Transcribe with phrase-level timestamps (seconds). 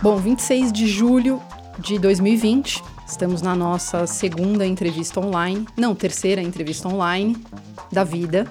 [0.00, 1.42] Bom, 26 de julho
[1.76, 7.36] de 2020, estamos na nossa segunda entrevista online, não, terceira entrevista online
[7.90, 8.46] da vida.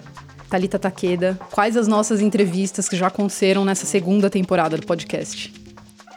[0.50, 5.54] Talita Takeda, quais as nossas entrevistas que já aconteceram nessa segunda temporada do podcast?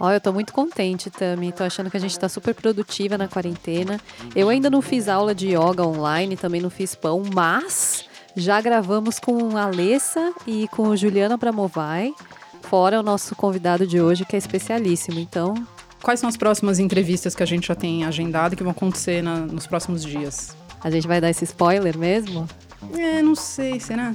[0.01, 1.53] Ó, eu tô muito contente, Tami.
[1.53, 4.01] Tô achando que a gente tá super produtiva na quarentena.
[4.35, 8.05] Eu ainda não fiz aula de yoga online, também não fiz pão, mas
[8.37, 12.15] já gravamos com a Alessa e com Juliana Bramovai,
[12.63, 15.19] fora o nosso convidado de hoje, que é especialíssimo.
[15.19, 15.55] Então.
[16.03, 19.23] Quais são as próximas entrevistas que a gente já tem agendado e que vão acontecer
[19.23, 20.57] na, nos próximos dias?
[20.83, 22.49] A gente vai dar esse spoiler mesmo?
[22.97, 24.15] É, não sei, será?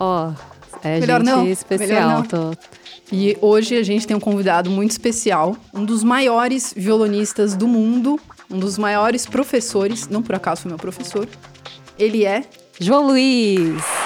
[0.00, 1.46] Ó, oh, é Melhor gente não.
[1.46, 1.88] especial.
[1.88, 2.22] Melhor não.
[2.24, 2.56] Tô...
[3.12, 8.18] E hoje a gente tem um convidado muito especial, um dos maiores violonistas do mundo,
[8.50, 11.28] um dos maiores professores, não por acaso foi meu professor.
[11.98, 12.42] Ele é
[12.80, 14.01] João Luiz.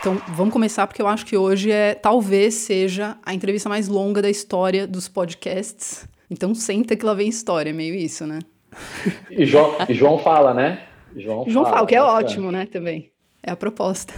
[0.00, 4.22] Então, vamos começar porque eu acho que hoje é talvez seja a entrevista mais longa
[4.22, 6.08] da história dos podcasts.
[6.30, 8.38] Então, senta que lá vem história, meio isso, né?
[9.28, 10.84] E João, e João fala, né?
[11.16, 13.10] João, João fala, fala, que é ótimo, né, também.
[13.42, 14.14] É a proposta.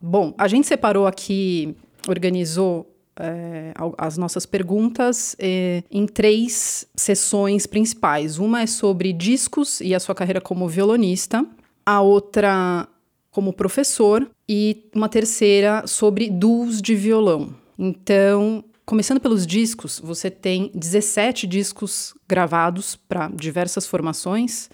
[0.00, 1.76] Bom, a gente separou aqui,
[2.08, 8.38] organizou é, as nossas perguntas é, em três sessões principais.
[8.38, 11.46] Uma é sobre discos e a sua carreira como violonista,
[11.84, 12.88] a outra
[13.30, 17.54] como professor e uma terceira sobre duos de violão.
[17.78, 24.70] Então, começando pelos discos, você tem 17 discos gravados para diversas formações.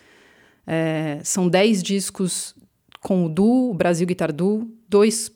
[0.67, 2.55] É, são 10 discos
[3.01, 5.33] com o duo, o Brasil Guitar Duo, dois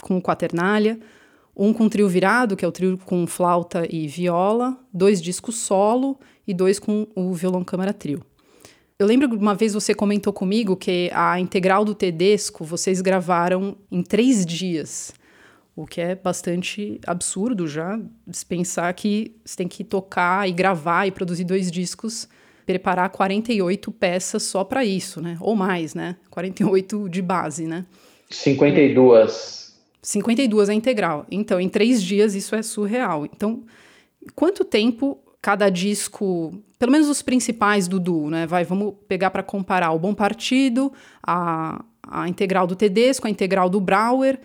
[0.00, 0.98] com o Quaternália,
[1.54, 6.18] um com trio virado, que é o trio com flauta e viola, dois discos solo
[6.46, 8.24] e dois com o violão câmara trio.
[9.00, 13.74] Eu lembro que uma vez você comentou comigo que a integral do Tedesco vocês gravaram
[13.90, 15.14] em três dias,
[15.74, 17.98] o que é bastante absurdo já,
[18.46, 22.28] pensar que você tem que tocar e gravar e produzir dois discos
[22.66, 25.38] preparar 48 peças só para isso, né?
[25.40, 26.16] Ou mais, né?
[26.28, 27.86] 48 de base, né?
[28.28, 29.80] 52.
[30.02, 31.26] 52 é integral.
[31.30, 33.24] Então, em três dias, isso é surreal.
[33.24, 33.64] Então,
[34.34, 38.46] quanto tempo cada disco, pelo menos os principais do duo, né?
[38.46, 40.92] Vai, vamos pegar para comparar o Bom Partido,
[41.26, 44.38] a, a integral do Tedesco, a integral do Brauer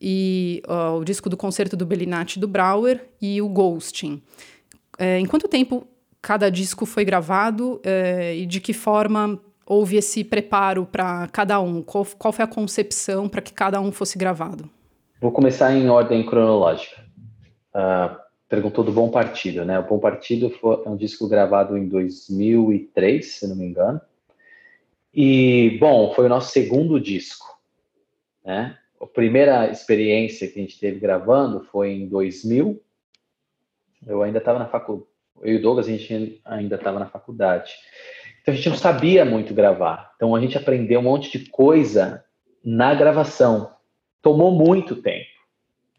[0.00, 4.22] e uh, o disco do concerto do Bellinati do Brauer e o Ghosting.
[4.98, 5.86] É, em quanto tempo
[6.20, 11.82] cada disco foi gravado é, e de que forma houve esse preparo para cada um?
[11.82, 14.68] Qual, qual, foi a concepção para que cada um fosse gravado?
[15.20, 17.04] Vou começar em ordem cronológica.
[17.74, 19.78] Uh, perguntou do Bom Partido, né?
[19.78, 24.00] O Bom Partido foi é um disco gravado em 2003, se não me engano.
[25.12, 27.46] E, bom, foi o nosso segundo disco,
[28.44, 28.78] né?
[29.00, 32.82] A primeira experiência que a gente teve gravando foi em 2000.
[34.06, 35.08] Eu ainda estava na faculdade
[35.42, 37.72] eu e o Douglas, a gente ainda estava na faculdade.
[38.40, 40.12] Então a gente não sabia muito gravar.
[40.16, 42.24] Então a gente aprendeu um monte de coisa
[42.64, 43.72] na gravação.
[44.22, 45.28] Tomou muito tempo,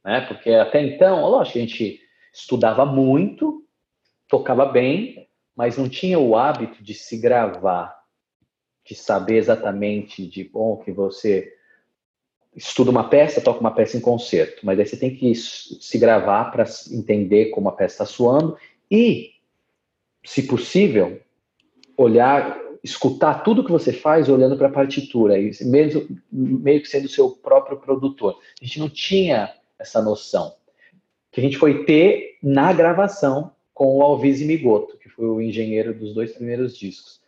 [0.03, 0.21] né?
[0.21, 1.99] Porque até então, lógico, a gente
[2.41, 3.63] estudava muito,
[4.27, 7.97] tocava bem, mas não tinha o hábito de se gravar,
[8.85, 11.53] de saber exatamente de bom que você
[12.55, 16.45] estuda uma peça, toca uma peça em concerto, mas aí você tem que se gravar
[16.45, 18.57] para entender como a peça está soando
[18.89, 19.33] e,
[20.23, 21.21] se possível,
[21.95, 27.31] olhar, escutar tudo que você faz olhando para a partitura, mesmo meio que sendo seu
[27.31, 28.39] próprio produtor.
[28.61, 30.58] A gente não tinha essa noção.
[31.31, 35.93] Que a gente foi ter na gravação com o Alvise Migoto, que foi o engenheiro
[35.93, 37.21] dos dois primeiros discos.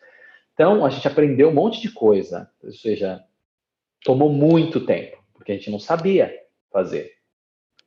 [0.53, 3.23] Então, a gente aprendeu um monte de coisa, ou seja,
[4.03, 6.33] tomou muito tempo, porque a gente não sabia
[6.71, 7.13] fazer.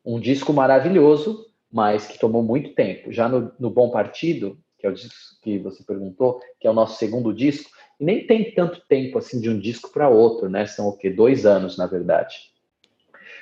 [0.04, 3.12] Um disco maravilhoso, mas que tomou muito tempo.
[3.12, 6.75] Já no, no Bom Partido, que é o disco que você perguntou, que é o
[6.75, 10.66] nosso segundo disco, e nem tem tanto tempo assim de um disco para outro, né?
[10.66, 11.10] São o quê?
[11.10, 12.50] Dois anos, na verdade.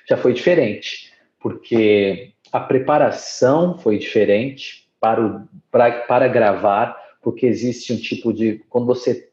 [0.08, 7.92] Já foi diferente, porque a preparação foi diferente para, o, para, para gravar, porque existe
[7.92, 8.58] um tipo de.
[8.68, 9.30] Quando você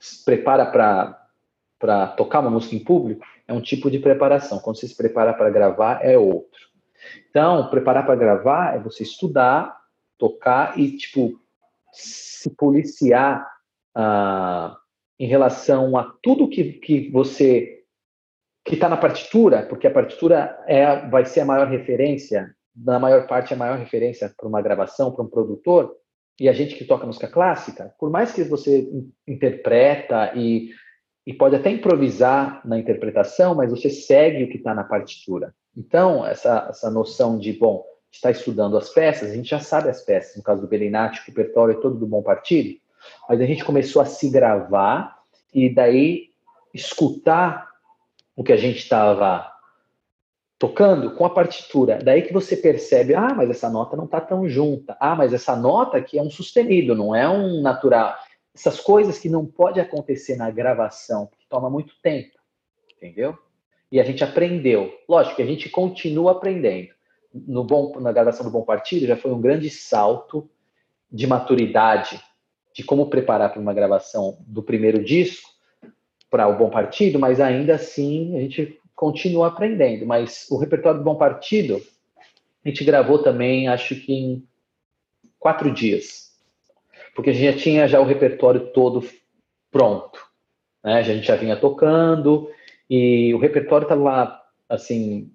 [0.00, 0.66] se prepara
[1.78, 4.58] para tocar uma música em público, é um tipo de preparação.
[4.58, 6.72] Quando você se prepara para gravar, é outro.
[7.28, 9.78] Então, preparar para gravar é você estudar,
[10.16, 11.38] tocar e, tipo,
[11.92, 13.46] se policiar
[13.96, 14.76] uh,
[15.18, 17.80] em relação a tudo que, que você
[18.64, 23.26] que está na partitura, porque a partitura é, vai ser a maior referência, na maior
[23.26, 25.94] parte a maior referência para uma gravação, para um produtor,
[26.40, 28.88] e a gente que toca música clássica, por mais que você
[29.28, 30.70] interpreta e,
[31.26, 35.54] e pode até improvisar na interpretação, mas você segue o que está na partitura.
[35.76, 40.02] Então, essa, essa noção de, bom, está estudando as peças, a gente já sabe as
[40.02, 42.78] peças, no caso do Belinati, o repertório é todo do Bom Partido,
[43.28, 45.18] mas a gente começou a se gravar
[45.52, 46.30] e daí
[46.74, 47.68] escutar
[48.34, 49.51] o que a gente estava
[50.62, 51.98] tocando com a partitura.
[51.98, 54.96] Daí que você percebe, ah, mas essa nota não está tão junta.
[55.00, 58.14] Ah, mas essa nota aqui é um sustenido, não é um natural.
[58.54, 62.38] Essas coisas que não pode acontecer na gravação, que toma muito tempo,
[62.96, 63.36] entendeu?
[63.90, 64.92] E a gente aprendeu.
[65.08, 66.90] Lógico que a gente continua aprendendo.
[67.34, 70.48] No bom, na gravação do Bom Partido já foi um grande salto
[71.10, 72.22] de maturidade
[72.72, 75.50] de como preparar para uma gravação do primeiro disco
[76.30, 80.06] para o Bom Partido, mas ainda assim a gente continua aprendendo.
[80.06, 81.82] Mas o repertório do Bom Partido
[82.64, 84.48] a gente gravou também, acho que em
[85.40, 86.30] quatro dias,
[87.12, 89.04] porque a gente já tinha já o repertório todo
[89.72, 90.24] pronto,
[90.84, 90.94] né?
[90.94, 92.48] A gente já vinha tocando
[92.88, 95.32] e o repertório estava lá, assim,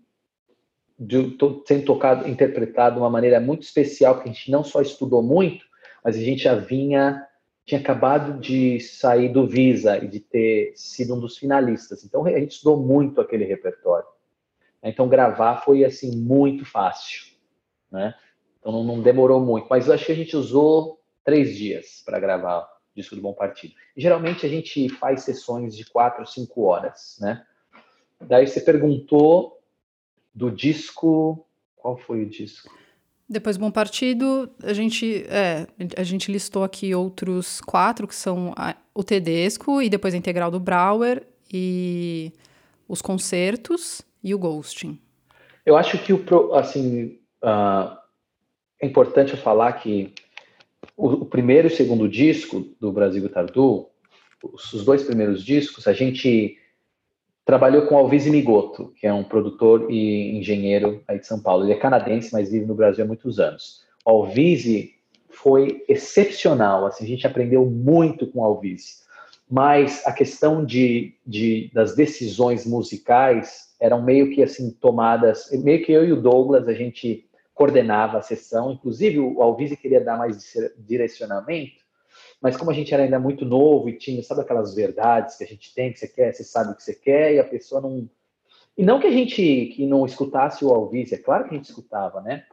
[0.98, 1.36] de,
[1.66, 5.66] sendo tocado, interpretado de uma maneira muito especial, que a gente não só estudou muito,
[6.02, 7.22] mas a gente já vinha
[7.68, 12.02] tinha acabado de sair do Visa e de ter sido um dos finalistas.
[12.06, 14.08] Então a gente estudou muito aquele repertório.
[14.81, 17.25] Então gravar foi assim muito fácil,
[17.92, 18.16] né?
[18.58, 19.68] Então não, não demorou muito.
[19.69, 23.34] Mas eu acho que a gente usou três dias para gravar o disco do Bom
[23.34, 23.74] Partido.
[23.98, 27.46] E, geralmente a gente faz sessões de quatro, cinco horas, né?
[28.22, 29.62] Daí você perguntou
[30.34, 31.46] do disco.
[31.75, 32.74] Qual foi o disco?
[33.29, 38.74] Depois Bom Partido, a gente, é, a gente listou aqui outros quatro, que são a,
[38.95, 42.31] o Tedesco, e depois a Integral do Brauer, e
[42.88, 44.97] os concertos e o Ghosting.
[45.65, 47.97] Eu acho que, o, assim, uh,
[48.81, 50.13] é importante eu falar que
[50.95, 53.89] o, o, primeiro e o segundo disco do Brasil Tardu,
[54.41, 56.57] os, os dois primeiros discos, a gente
[57.47, 61.63] trabalhou com Alvise Migoto, que é um produtor e engenheiro aí de São Paulo.
[61.63, 63.85] Ele é canadense, mas vive no Brasil há muitos anos.
[64.05, 64.94] O Alvise
[65.29, 68.97] foi excepcional, assim, a gente aprendeu muito com o Alvise.
[69.49, 75.91] Mas a questão de, de, das decisões musicais eram meio que assim tomadas, meio que
[75.94, 80.53] eu e o Douglas a gente coordenava a sessão, inclusive o Alvise queria dar mais
[80.79, 81.87] direcionamento,
[82.42, 85.48] mas como a gente era ainda muito novo e tinha, sabe aquelas verdades que a
[85.48, 88.07] gente tem, que você quer, você sabe o que você quer, e a pessoa não.
[88.78, 91.69] E não que a gente que não escutasse o Alvise, é claro que a gente
[91.69, 92.45] escutava, né?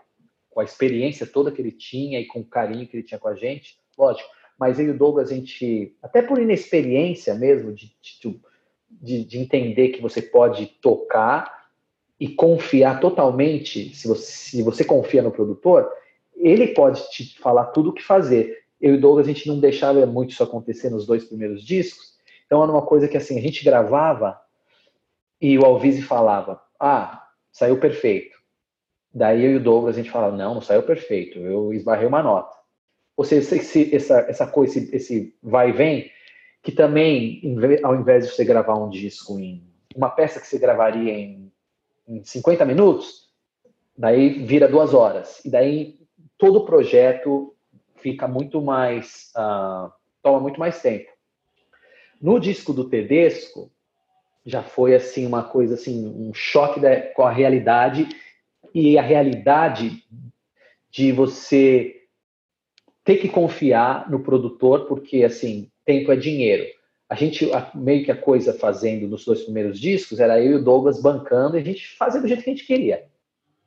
[0.49, 3.29] Com a experiência toda que ele tinha e com o carinho que ele tinha com
[3.29, 4.29] a gente, lógico.
[4.59, 7.95] Mas eu e o Douglas, a gente, até por inexperiência mesmo, de,
[8.89, 11.69] de, de entender que você pode tocar
[12.19, 15.93] e confiar totalmente, se você, se você confia no produtor,
[16.37, 19.59] ele pode te falar tudo o que fazer eu e o Douglas, a gente não
[19.59, 22.19] deixava muito isso acontecer nos dois primeiros discos.
[22.45, 24.39] Então era uma coisa que assim, a gente gravava
[25.41, 28.37] e o Alvise falava: "Ah, saiu perfeito".
[29.13, 31.39] Daí eu e o Douglas a gente falava: "Não, não saiu perfeito.
[31.39, 32.55] Eu esbarrei uma nota".
[33.17, 36.11] Ou seja, esse, essa essa coisa, esse, esse vai e vem,
[36.63, 37.41] que também
[37.83, 39.65] ao invés de você gravar um disco em
[39.97, 41.51] uma peça que você gravaria em,
[42.07, 43.31] em 50 minutos,
[43.97, 45.43] daí vira duas horas.
[45.43, 45.99] E daí
[46.37, 47.54] todo o projeto
[48.05, 49.33] fica muito mais.
[49.35, 49.91] Uh,
[50.23, 51.11] toma muito mais tempo.
[52.21, 53.71] No disco do Tedesco,
[54.45, 58.07] já foi assim uma coisa assim, um choque da, com a realidade
[58.75, 60.05] e a realidade
[60.91, 62.03] de você
[63.03, 66.65] ter que confiar no produtor, porque assim, tempo é dinheiro.
[67.09, 70.65] A gente, meio que a coisa fazendo nos dois primeiros discos, era eu e o
[70.65, 73.07] Douglas bancando e a gente fazia do jeito que a gente queria.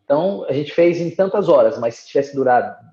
[0.04, 2.87] Então, a gente fez em tantas horas, mas se tivesse durado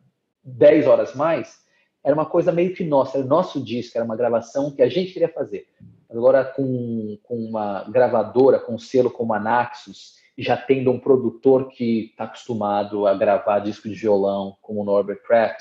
[0.44, 1.64] 10 horas mais,
[2.02, 4.88] era uma coisa meio que nossa, era o nosso disco, era uma gravação que a
[4.88, 5.66] gente queria fazer.
[6.10, 11.68] Agora, com, com uma gravadora, com um selo como a Naxos, já tendo um produtor
[11.68, 15.60] que está acostumado a gravar disco de violão, como o Norbert Pratt,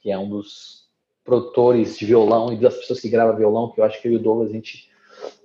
[0.00, 0.84] que é um dos
[1.24, 4.16] produtores de violão e das pessoas que gravam violão, que eu acho que eu e
[4.16, 4.90] o Douglas a gente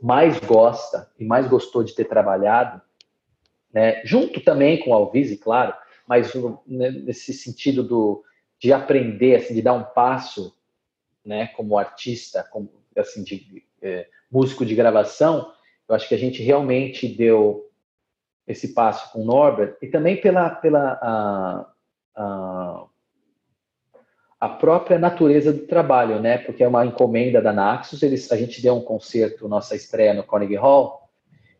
[0.02, 2.82] mais gosta e mais gostou de ter trabalhado,
[3.72, 4.02] né?
[4.04, 5.74] junto também com o Alvise, claro,
[6.08, 6.34] mas
[6.68, 8.24] né, nesse sentido do,
[8.60, 10.54] de aprender, assim, de dar um passo,
[11.26, 15.52] né, como artista, como assim, de é, músico de gravação,
[15.88, 17.68] eu acho que a gente realmente deu
[18.46, 21.72] esse passo com o Norbert e também pela pela a,
[22.16, 22.86] a,
[24.40, 26.40] a própria natureza do trabalho, né?
[26.40, 28.04] Porque é uma encomenda da Naxos.
[28.04, 31.10] Eles, a gente deu um concerto, nossa estreia no Carnegie Hall.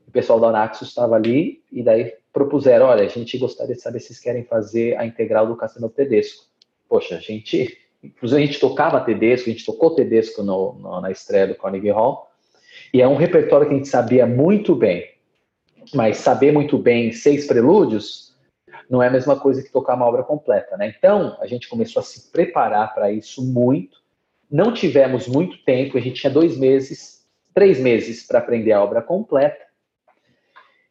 [0.08, 4.00] O pessoal da Naxos estava ali e daí propuseram: olha, a gente gostaria de saber
[4.00, 6.49] se vocês querem fazer a integral do Cassino Tedesco
[6.90, 11.12] poxa, a gente, inclusive a gente tocava Tedesco, a gente tocou Tedesco no, no, na
[11.12, 12.28] estreia do Carnegie Hall,
[12.94, 15.08] e é um repertório que a gente sabia muito bem,
[15.94, 18.30] mas saber muito bem seis prelúdios
[18.90, 20.94] não é a mesma coisa que tocar uma obra completa, né?
[20.98, 24.00] Então, a gente começou a se preparar para isso muito.
[24.50, 29.00] Não tivemos muito tempo, a gente tinha dois meses, três meses para aprender a obra
[29.00, 29.64] completa.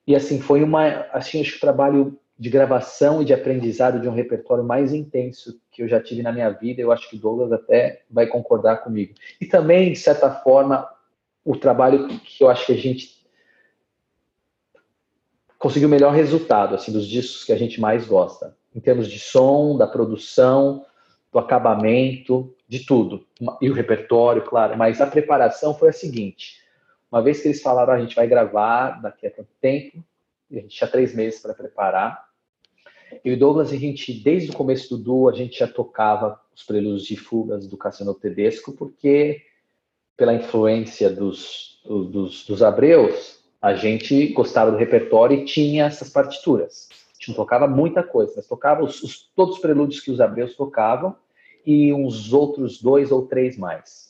[0.06, 4.08] E assim, foi uma, assim, acho que o trabalho de gravação e de aprendizado de
[4.08, 6.82] um repertório mais intenso que eu já tive na minha vida.
[6.82, 9.14] Eu acho que o Douglas até vai concordar comigo.
[9.40, 10.90] E também, de certa forma,
[11.44, 13.24] o trabalho que eu acho que a gente
[15.56, 19.20] conseguiu o melhor resultado, assim, dos discos que a gente mais gosta, em termos de
[19.20, 20.84] som, da produção,
[21.32, 23.24] do acabamento, de tudo.
[23.62, 26.60] E o repertório, claro, mas a preparação foi a seguinte:
[27.10, 30.02] uma vez que eles falaram, ah, a gente vai gravar daqui a tanto tempo,
[30.50, 32.27] e a gente tinha três meses para preparar.
[33.24, 36.62] Eu e Douglas, a gente, desde o começo do duo, a gente já tocava os
[36.62, 39.42] prelúdios de fugas do Cassiano Tedesco, porque,
[40.16, 46.88] pela influência dos, dos, dos Abreus, a gente gostava do repertório e tinha essas partituras.
[46.90, 50.20] A gente não tocava muita coisa, mas tocava os, os, todos os prelúdios que os
[50.20, 51.16] Abreus tocavam
[51.66, 54.08] e uns outros dois ou três mais.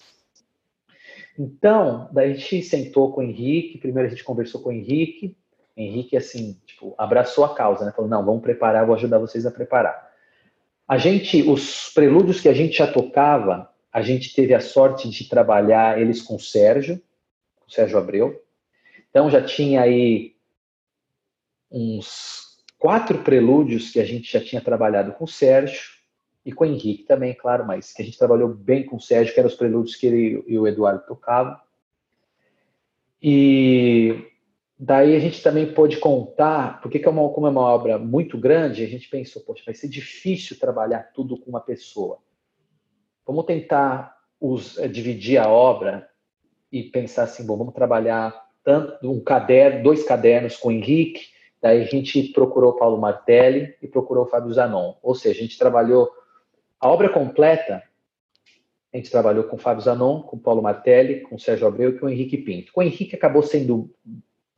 [1.39, 5.37] Então, daí a gente sentou com o Henrique, primeiro a gente conversou com o Henrique,
[5.79, 7.93] Henrique, assim, tipo, abraçou a causa, né?
[7.93, 10.09] Falou, não, vamos preparar, vou ajudar vocês a preparar.
[10.89, 15.29] A gente, os prelúdios que a gente já tocava, a gente teve a sorte de
[15.29, 17.01] trabalhar eles com o Sérgio,
[17.67, 18.43] o Sérgio Abreu.
[19.09, 20.35] Então já tinha aí
[21.71, 25.99] uns quatro prelúdios que a gente já tinha trabalhado com o Sérgio
[26.45, 29.33] e com o Henrique também, claro, mas que a gente trabalhou bem com o Sérgio,
[29.33, 31.57] que eram os prelúdios que ele e o Eduardo tocavam.
[33.23, 34.25] E
[34.81, 38.85] Daí a gente também pôde contar, porque é uma, como é uma obra muito grande,
[38.85, 42.19] a gente pensou, poxa, vai ser difícil trabalhar tudo com uma pessoa.
[43.27, 46.09] Vamos tentar os, eh, dividir a obra
[46.71, 51.27] e pensar assim, bom, vamos trabalhar tanto um caderno, dois cadernos com o Henrique,
[51.61, 54.95] daí a gente procurou Paulo Martelli e procurou Fábio Zanon.
[55.03, 56.09] Ou seja, a gente trabalhou
[56.79, 57.83] a obra completa,
[58.93, 62.09] a gente trabalhou com Fábio Zanon, com Paulo Martelli, com Sérgio Abreu e com o
[62.09, 62.73] Henrique Pinto.
[62.73, 63.91] Com o Henrique acabou sendo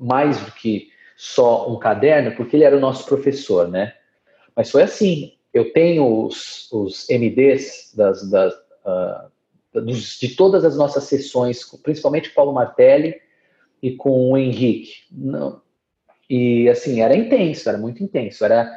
[0.00, 3.94] mais do que só um caderno, porque ele era o nosso professor, né?
[4.56, 5.34] Mas foi assim.
[5.52, 12.28] Eu tenho os, os MDs das, das, uh, dos, de todas as nossas sessões, principalmente
[12.28, 13.20] com o Paulo Martelli
[13.82, 15.04] e com o Henrique.
[15.10, 15.60] Não,
[16.30, 18.44] e assim, era intenso, era muito intenso.
[18.44, 18.70] Era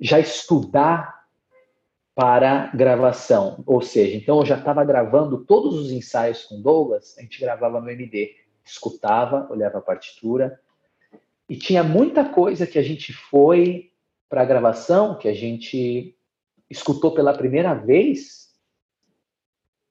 [0.00, 1.24] já estudar
[2.14, 3.64] para gravação.
[3.66, 7.80] Ou seja, então eu já estava gravando todos os ensaios com Douglas, a gente gravava
[7.80, 8.36] no MD.
[8.64, 10.60] Escutava, olhava a partitura,
[11.50, 13.90] e tinha muita coisa que a gente foi
[14.28, 16.16] para a gravação, que a gente
[16.70, 18.50] escutou pela primeira vez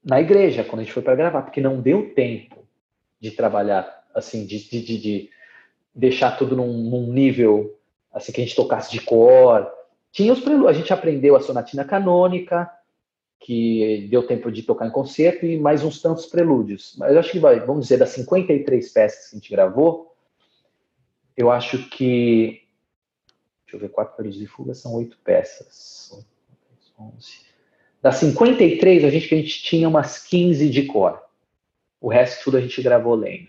[0.02, 2.66] na igreja, quando a gente foi para gravar, porque não deu tempo
[3.20, 5.30] de trabalhar, assim, de, de, de
[5.94, 7.78] deixar tudo num, num, nível,
[8.14, 9.70] assim, que a gente tocasse de cor.
[10.14, 12.72] Tinha os prelúdios, a gente aprendeu a sonatina canônica,
[13.38, 16.96] que deu tempo de tocar em concerto, e mais uns tantos prelúdios.
[16.98, 20.09] Mas eu acho que, vai, vamos dizer, das 53 peças que a gente gravou,
[21.40, 22.62] eu acho que.
[23.64, 26.28] Deixa eu ver, quatro períodos de fuga são oito peças.
[27.00, 27.46] 11.
[28.02, 31.24] Das 53, a gente, a gente tinha umas 15 de cor.
[32.02, 33.48] O resto tudo a gente gravou lendo.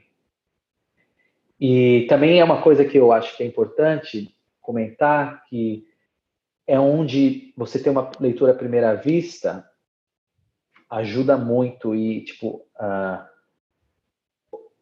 [1.59, 5.85] E também é uma coisa que eu acho que é importante comentar, que
[6.69, 9.69] é onde você tem uma leitura à primeira vista,
[10.89, 13.27] ajuda muito e, tipo, uh,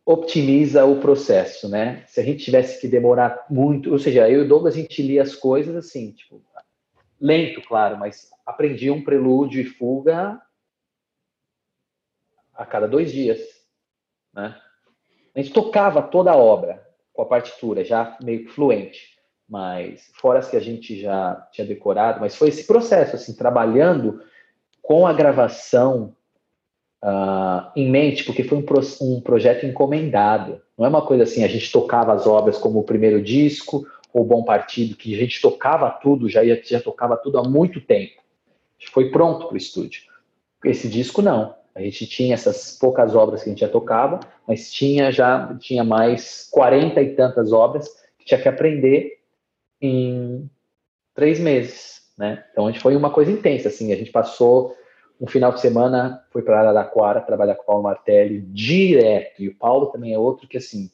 [0.08, 2.02] optimiza o processo, né?
[2.06, 5.02] Se a gente tivesse que demorar muito, ou seja, eu e o Douglas, a gente
[5.02, 6.42] lia as coisas assim, tipo,
[7.20, 10.40] lento, claro, mas aprendi um prelúdio e fuga
[12.54, 13.38] a cada dois dias,
[14.32, 14.58] né?
[15.34, 20.48] A gente tocava toda a obra com a partitura, já meio fluente, mas fora as
[20.48, 24.22] que a gente já tinha decorado, mas foi esse processo, assim, trabalhando
[24.80, 26.16] com a gravação
[27.02, 30.60] uh, em mente, porque foi um, pro, um projeto encomendado.
[30.76, 34.24] Não é uma coisa assim, a gente tocava as obras como o primeiro disco ou
[34.24, 38.22] Bom Partido, que a gente tocava tudo, já, ia, já tocava tudo há muito tempo.
[38.92, 40.02] Foi pronto para o estúdio.
[40.64, 41.54] Esse disco não.
[41.74, 45.84] A gente tinha essas poucas obras que a gente já tocava, mas tinha já tinha
[45.84, 47.88] mais 40 e tantas obras
[48.18, 49.20] que tinha que aprender
[49.80, 50.50] em
[51.14, 52.44] três meses, né?
[52.50, 53.92] Então a gente foi uma coisa intensa, assim.
[53.92, 54.74] A gente passou
[55.20, 59.42] um final de semana fui para Araraquara trabalhar com o Paulo Martelli direto.
[59.42, 60.90] E o Paulo também é outro que, assim,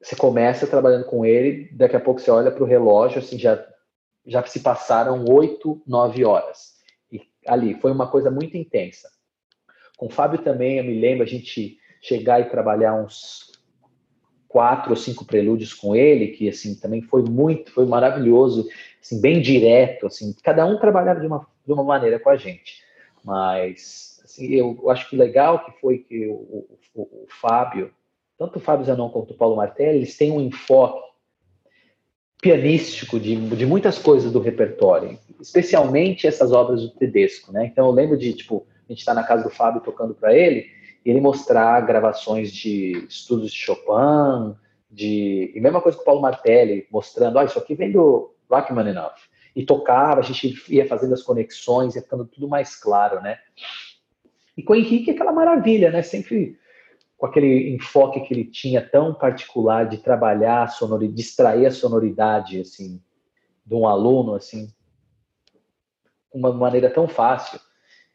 [0.00, 3.64] você começa trabalhando com ele, daqui a pouco você olha para o relógio, assim, já,
[4.26, 6.74] já se passaram oito, nove horas.
[7.10, 9.10] E ali foi uma coisa muito intensa.
[9.96, 13.52] Com o Fábio também, eu me lembro a gente chegar e trabalhar uns
[14.46, 18.68] quatro ou cinco prelúdios com ele, que assim também foi muito, foi maravilhoso,
[19.02, 22.85] assim, bem direto, assim, cada um trabalhava de uma, de uma maneira com a gente.
[23.26, 27.92] Mas assim, eu acho que legal que foi que o, o, o Fábio,
[28.38, 31.04] tanto o Fábio Zanon quanto o Paulo Martelli, eles têm um enfoque
[32.40, 37.66] pianístico de, de muitas coisas do repertório, especialmente essas obras do Tedesco, né?
[37.66, 40.70] Então eu lembro de, tipo, a gente está na casa do Fábio tocando para ele,
[41.04, 44.54] e ele mostrar gravações de estudos de Chopin,
[44.88, 49.20] de e mesma coisa com o Paulo Martelli, mostrando, ah, isso aqui vem do Rachmaninoff.
[49.56, 53.38] E tocava, a gente ia fazendo as conexões, ia ficando tudo mais claro, né?
[54.54, 56.02] E com o Henrique, aquela maravilha, né?
[56.02, 56.58] Sempre
[57.16, 62.60] com aquele enfoque que ele tinha tão particular de trabalhar a sonoridade, extrair a sonoridade,
[62.60, 63.00] assim,
[63.64, 64.68] de um aluno, assim,
[66.32, 67.58] uma maneira tão fácil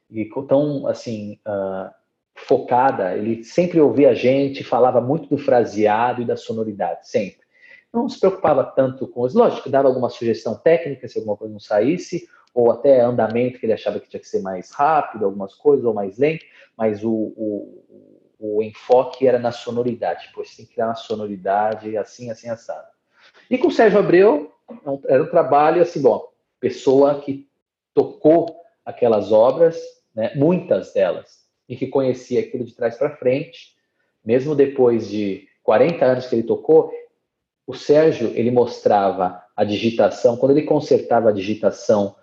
[0.10, 1.92] e tão, assim, uh,
[2.36, 3.18] focada.
[3.18, 7.41] Ele sempre ouvia a gente, falava muito do fraseado e da sonoridade, sempre.
[7.94, 9.34] Não se preocupava tanto com os.
[9.34, 13.74] Lógico, dava alguma sugestão técnica se alguma coisa não saísse, ou até andamento que ele
[13.74, 16.46] achava que tinha que ser mais rápido, algumas coisas, ou mais lento,
[16.78, 20.32] mas o, o o enfoque era na sonoridade.
[20.36, 22.88] Você tem que criar uma sonoridade assim, assim, assado.
[23.48, 24.52] E com o Sérgio Abreu,
[25.08, 26.28] era um trabalho assim, bom,
[26.60, 27.48] pessoa que
[27.94, 29.80] tocou aquelas obras,
[30.16, 33.76] né, muitas delas, e que conhecia aquilo de trás para frente,
[34.26, 36.92] mesmo depois de 40 anos que ele tocou,
[37.66, 42.16] o Sérgio, ele mostrava a digitação, quando ele consertava a digitação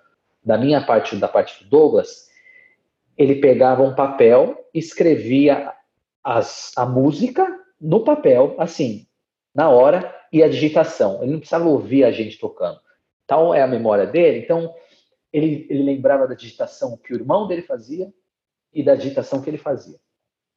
[0.45, 2.28] da minha parte, da parte do Douglas,
[3.16, 5.73] ele pegava um papel, escrevia
[6.23, 7.47] as, a música
[7.80, 9.07] no papel, assim,
[9.54, 11.23] na hora, e a digitação.
[11.23, 12.78] Ele não precisava ouvir a gente tocando.
[13.26, 14.38] Tal é a memória dele.
[14.38, 14.75] Então,
[15.33, 18.12] ele, ele lembrava da digitação que o irmão dele fazia
[18.73, 19.99] e da digitação que ele fazia.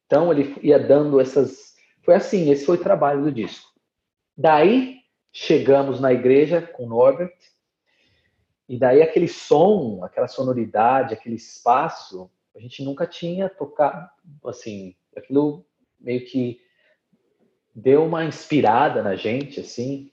[0.06, 1.74] Então, ele ia dando essas.
[2.02, 3.71] Foi assim, esse foi o trabalho do disco.
[4.42, 7.38] Daí, chegamos na igreja com Norbert,
[8.68, 14.10] e daí aquele som, aquela sonoridade, aquele espaço, a gente nunca tinha tocado,
[14.44, 15.64] assim, aquilo
[16.00, 16.60] meio que
[17.72, 20.10] deu uma inspirada na gente, assim.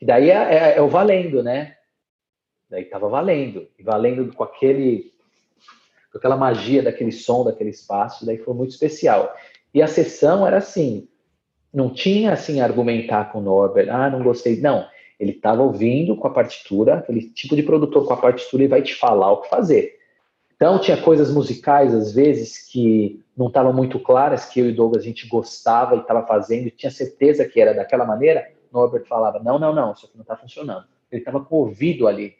[0.00, 1.76] E daí é, é, é o valendo, né?
[2.68, 3.68] Daí tava valendo.
[3.78, 5.14] E valendo com aquele
[6.10, 9.32] com aquela magia daquele som, daquele espaço, daí foi muito especial.
[9.72, 11.08] E a sessão era assim,
[11.72, 14.60] não tinha assim argumentar com o Norbert, ah, não gostei.
[14.60, 14.86] Não,
[15.18, 18.82] ele estava ouvindo com a partitura, aquele tipo de produtor com a partitura e vai
[18.82, 19.98] te falar o que fazer.
[20.56, 25.02] Então, tinha coisas musicais, às vezes, que não estavam muito claras, que eu e Douglas
[25.02, 28.50] a gente gostava e estava fazendo, e tinha certeza que era daquela maneira.
[28.70, 30.86] Norbert falava: não, não, não, isso aqui não está funcionando.
[31.10, 32.34] Ele estava com o ouvido ali.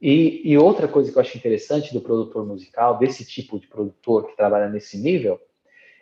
[0.00, 4.28] E, e, outra coisa que eu acho interessante do produtor musical, desse tipo de produtor
[4.28, 5.40] que trabalha nesse nível,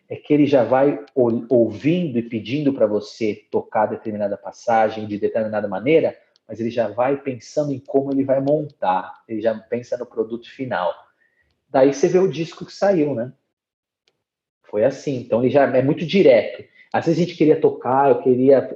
[0.09, 5.67] é que ele já vai ouvindo e pedindo para você tocar determinada passagem de determinada
[5.67, 6.17] maneira,
[6.49, 10.49] mas ele já vai pensando em como ele vai montar, ele já pensa no produto
[10.49, 10.95] final.
[11.69, 13.33] Daí você vê o disco que saiu, né?
[14.63, 16.65] Foi assim, então ele já é muito direto.
[16.93, 18.75] Às vezes a gente queria tocar, eu queria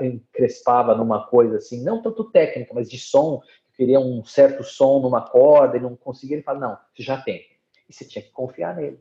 [0.00, 5.00] encrespava numa coisa assim, não tanto técnica, mas de som, eu queria um certo som
[5.00, 7.42] numa corda e não conseguia, ele fala, não, você já tem.
[7.88, 8.98] E você tinha que confiar nele.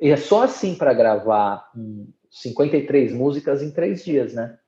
[0.00, 1.70] E é só assim para gravar
[2.30, 4.58] 53 músicas em três dias, né?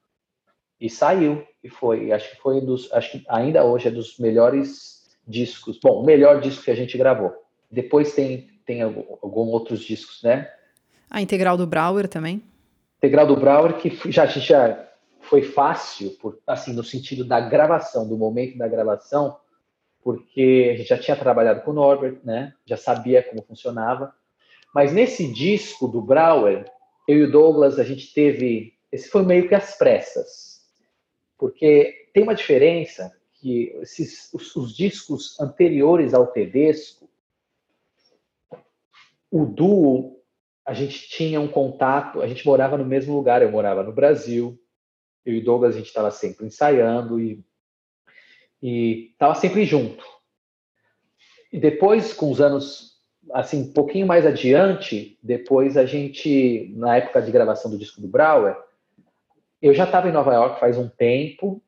[0.80, 2.10] E saiu, e foi.
[2.10, 2.92] Acho que foi dos.
[2.92, 5.78] Acho que ainda hoje é dos melhores discos.
[5.82, 7.32] Bom, o melhor disco que a gente gravou.
[7.70, 10.50] Depois tem, tem alguns algum outros discos, né?
[11.08, 12.42] A integral do Brauer também.
[12.98, 14.88] Integral do Brauer, que já, já
[15.20, 19.36] foi fácil, por, assim, no sentido da gravação, do momento da gravação,
[20.02, 22.54] porque a gente já tinha trabalhado com o Norbert, né?
[22.64, 24.14] Já sabia como funcionava.
[24.74, 26.64] Mas nesse disco do Brauer,
[27.08, 28.74] eu e o Douglas, a gente teve.
[28.92, 30.50] Esse foi meio que as pressas
[31.40, 37.08] porque tem uma diferença que esses, os, os discos anteriores ao Tedesco,
[39.30, 40.22] o duo,
[40.66, 44.60] a gente tinha um contato, a gente morava no mesmo lugar, eu morava no Brasil,
[45.24, 47.42] eu e Douglas a gente estava sempre ensaiando e
[49.12, 50.04] estava sempre junto.
[51.50, 52.89] E depois, com os anos,
[53.32, 58.08] assim, um pouquinho mais adiante, depois a gente, na época de gravação do disco do
[58.08, 58.56] Brauer,
[59.60, 61.62] eu já estava em Nova York faz um tempo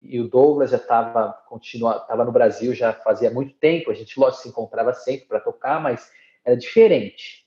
[0.00, 3.90] e o Douglas já estava estava no Brasil já fazia muito tempo.
[3.90, 6.10] A gente lógico se encontrava sempre para tocar, mas
[6.44, 7.44] era diferente.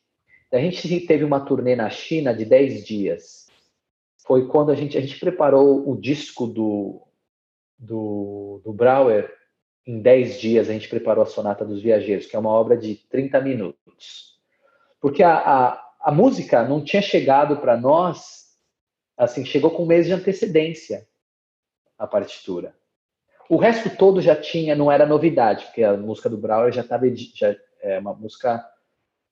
[0.51, 3.47] A gente teve uma turnê na China de 10 dias.
[4.25, 7.01] Foi quando a gente a gente preparou o disco do
[7.77, 8.73] do, do
[9.89, 10.69] em 10 dias.
[10.69, 14.38] A gente preparou a Sonata dos Viajeiros, que é uma obra de 30 minutos.
[15.02, 18.39] Porque a, a, a música não tinha chegado para nós
[19.17, 21.06] assim, chegou com um mês de antecedência
[21.97, 22.73] a partitura.
[23.49, 27.06] O resto todo já tinha, não era novidade, porque a música do Brauer já estava
[27.34, 28.63] já é uma música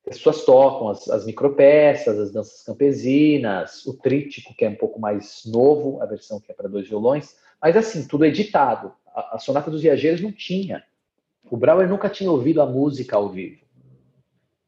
[0.03, 4.75] que as pessoas tocam, as, as micropeças, as danças campesinas, o trítico, que é um
[4.75, 8.91] pouco mais novo, a versão que é para dois violões, mas assim, tudo editado.
[9.17, 10.83] A, Sonata dos Viajeiros não tinha.
[11.49, 13.65] O Brauer nunca tinha ouvido a música ao vivo.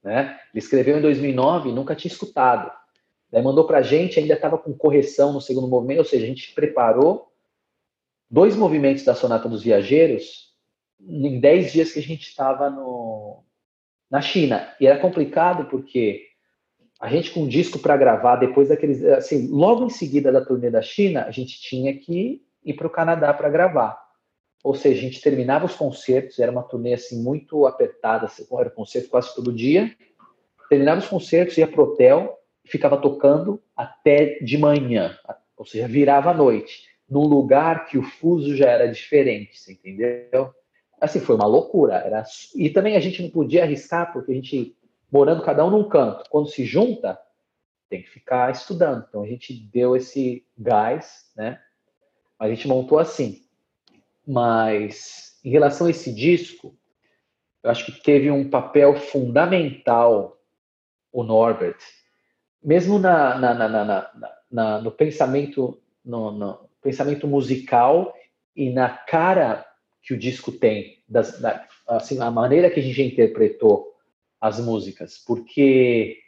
[0.04, 0.40] Né?
[0.54, 2.72] Ele escreveu em 2009 e nunca tinha escutado.
[3.32, 6.28] Daí mandou para a gente, ainda estava com correção no segundo movimento, ou seja, a
[6.28, 7.32] gente preparou
[8.30, 10.50] dois movimentos da Sonata dos Viajeiros
[11.00, 12.70] em dez dias que a gente estava
[14.10, 14.74] na China.
[14.80, 16.26] E era complicado porque
[17.00, 19.04] a gente com um disco para gravar, depois daqueles.
[19.06, 22.90] Assim, logo em seguida da turnê da China, a gente tinha que ir para o
[22.90, 24.09] Canadá para gravar.
[24.64, 28.70] Ou seja, a gente terminava os concertos, era uma turnê assim muito apertada, assim, era
[28.70, 29.96] concerto quase todo dia.
[30.70, 35.18] Terminava os concertos, ia pro hotel, ficava tocando até de manhã,
[35.58, 40.54] ou seja, virava à noite, num lugar que o fuso já era diferente, você entendeu?
[41.02, 41.96] Assim, foi uma loucura.
[41.96, 42.24] Era...
[42.56, 44.78] E também a gente não podia arriscar, porque a gente,
[45.12, 47.20] morando cada um num canto, quando se junta,
[47.90, 49.06] tem que ficar estudando.
[49.08, 51.60] Então a gente deu esse gás, né?
[52.38, 53.42] A gente montou assim.
[54.32, 56.78] Mas em relação a esse disco,
[57.64, 60.40] eu acho que teve um papel fundamental
[61.12, 61.80] o Norbert,
[62.64, 64.12] mesmo na, na, na,
[64.52, 68.16] na no pensamento no, no, pensamento musical
[68.56, 69.66] e na cara
[70.04, 73.96] que o disco tem, das, da, assim, a maneira que a gente interpretou
[74.40, 76.20] as músicas, porque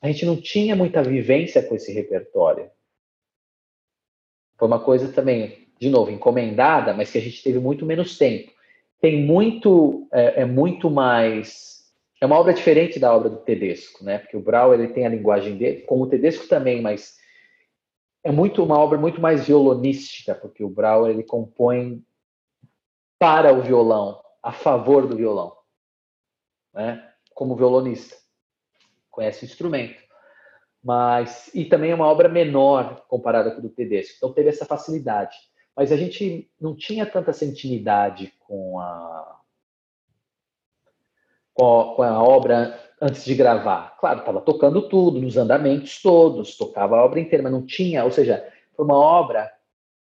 [0.00, 2.70] a gente não tinha muita vivência com esse repertório.
[4.58, 8.52] Foi uma coisa também de novo, encomendada, mas que a gente teve muito menos tempo.
[9.00, 11.92] Tem muito, é, é muito mais.
[12.20, 14.18] É uma obra diferente da obra do Tedesco, né?
[14.18, 17.16] Porque o Brau ele tem a linguagem dele, como o Tedesco também, mas
[18.22, 22.00] é muito uma obra muito mais violonística, porque o Brau ele compõe
[23.18, 25.52] para o violão, a favor do violão,
[26.72, 27.10] né?
[27.34, 28.14] Como violonista,
[29.10, 30.00] conhece o instrumento
[30.84, 34.14] mas e também é uma obra menor comparada com a do Tedesco.
[34.16, 35.36] Então teve essa facilidade
[35.76, 39.40] mas a gente não tinha tanta essa intimidade com a,
[41.54, 43.96] com a, obra antes de gravar.
[43.98, 48.10] Claro, estava tocando tudo, nos andamentos todos, tocava a obra inteira, mas não tinha, ou
[48.10, 49.50] seja, foi uma obra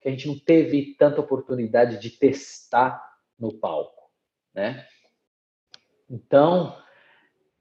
[0.02, 3.02] que a gente não teve tanta oportunidade de testar
[3.40, 4.10] no palco,
[4.54, 4.86] né?
[6.10, 6.76] Então,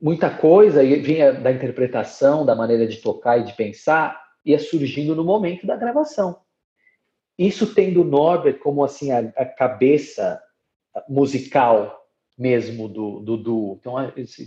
[0.00, 5.24] muita coisa vinha da interpretação, da maneira de tocar e de pensar, ia surgindo no
[5.24, 6.42] momento da gravação.
[7.46, 10.40] Isso tendo Norbert como assim a, a cabeça
[11.08, 12.06] musical
[12.38, 13.78] mesmo do, do duo.
[13.80, 13.94] Então,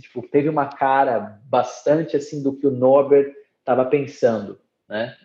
[0.00, 5.16] tipo, teve uma cara bastante assim do que o Norbert estava pensando, né?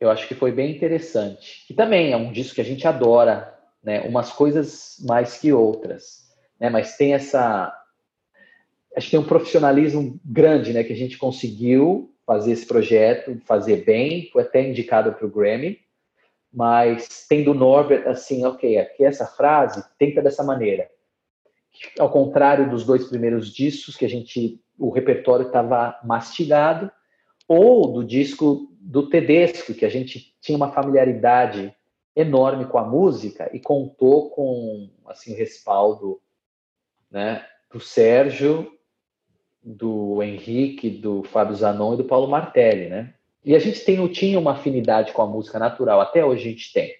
[0.00, 1.64] Eu acho que foi bem interessante.
[1.66, 4.00] Que também é um disco que a gente adora, né?
[4.02, 6.68] Umas coisas mais que outras, né?
[6.68, 7.76] Mas tem essa
[8.96, 13.84] acho que tem um profissionalismo grande, né, que a gente conseguiu fazer esse projeto, fazer
[13.84, 15.78] bem, foi até indicado para o Grammy,
[16.52, 20.88] mas tem do Norbert assim, ok, aqui essa frase tenta dessa maneira.
[21.98, 26.90] Ao contrário dos dois primeiros discos, que a gente, o repertório estava mastigado,
[27.48, 31.74] ou do disco do Tedesco, que a gente tinha uma familiaridade
[32.14, 36.20] enorme com a música e contou com assim o respaldo
[37.10, 38.70] né, do Sérgio
[39.62, 43.14] do Henrique, do Fábio Zanon e do Paulo Martelli, né?
[43.44, 46.72] E a gente tem, tinha uma afinidade com a música natural, até hoje a gente
[46.72, 46.94] tem.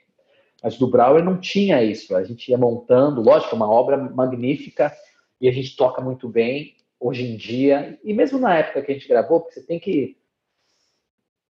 [0.62, 2.14] Mas do Brauer não tinha isso.
[2.14, 4.92] A gente ia montando, lógico, uma obra magnífica
[5.40, 7.98] e a gente toca muito bem hoje em dia.
[8.04, 10.16] E mesmo na época que a gente gravou, porque você tem que.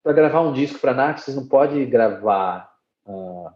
[0.02, 2.74] Para gravar um disco para Nath, você não pode gravar.
[3.06, 3.50] Uh,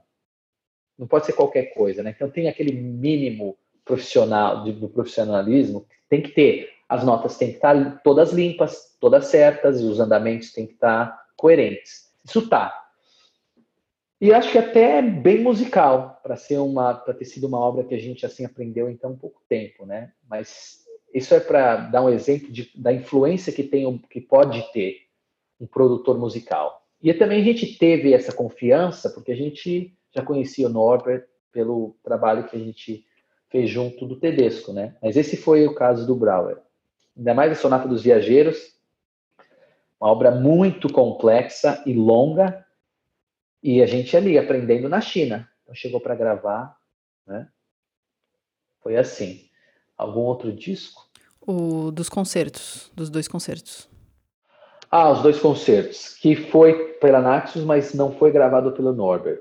[0.98, 2.14] não pode ser qualquer coisa, né?
[2.16, 8.02] Então tem aquele mínimo profissional, do profissionalismo, tem que ter as notas têm que estar
[8.02, 12.12] todas limpas, todas certas, e os andamentos têm que estar coerentes.
[12.24, 12.86] Isso tá.
[14.20, 17.84] E acho que até é bem musical para ser uma, para ter sido uma obra
[17.84, 20.12] que a gente assim aprendeu em tão pouco tempo, né?
[20.28, 25.02] Mas isso é para dar um exemplo de, da influência que tem, que pode ter
[25.60, 26.84] um produtor musical.
[27.02, 31.96] E também a gente teve essa confiança porque a gente já conhecia o Norbert pelo
[32.04, 33.06] trabalho que a gente
[33.50, 34.96] fez junto do Tedesco, né?
[35.02, 36.58] Mas esse foi o caso do Brauer
[37.18, 38.78] ainda mais a Sonata dos Viajeiros,
[40.00, 42.66] uma obra muito complexa e longa,
[43.64, 45.50] e a gente ali aprendendo na China.
[45.64, 46.78] Então chegou para gravar,
[47.26, 47.50] né?
[48.82, 49.50] Foi assim.
[49.98, 51.10] Algum outro disco?
[51.42, 53.90] O dos concertos, dos dois concertos.
[54.90, 59.40] Ah, os dois concertos, que foi pela Naxos, mas não foi gravado pelo Norbert.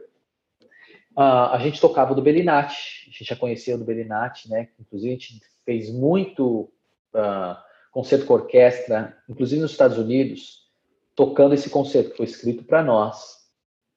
[1.16, 4.68] Uh, a gente tocava do Bellinati, a gente já conhecia o do Bellinati, né?
[4.80, 6.72] Inclusive a gente fez muito
[7.14, 7.56] uh,
[7.96, 10.68] concerto com orquestra, inclusive nos Estados Unidos,
[11.14, 13.38] tocando esse concerto que foi escrito para nós.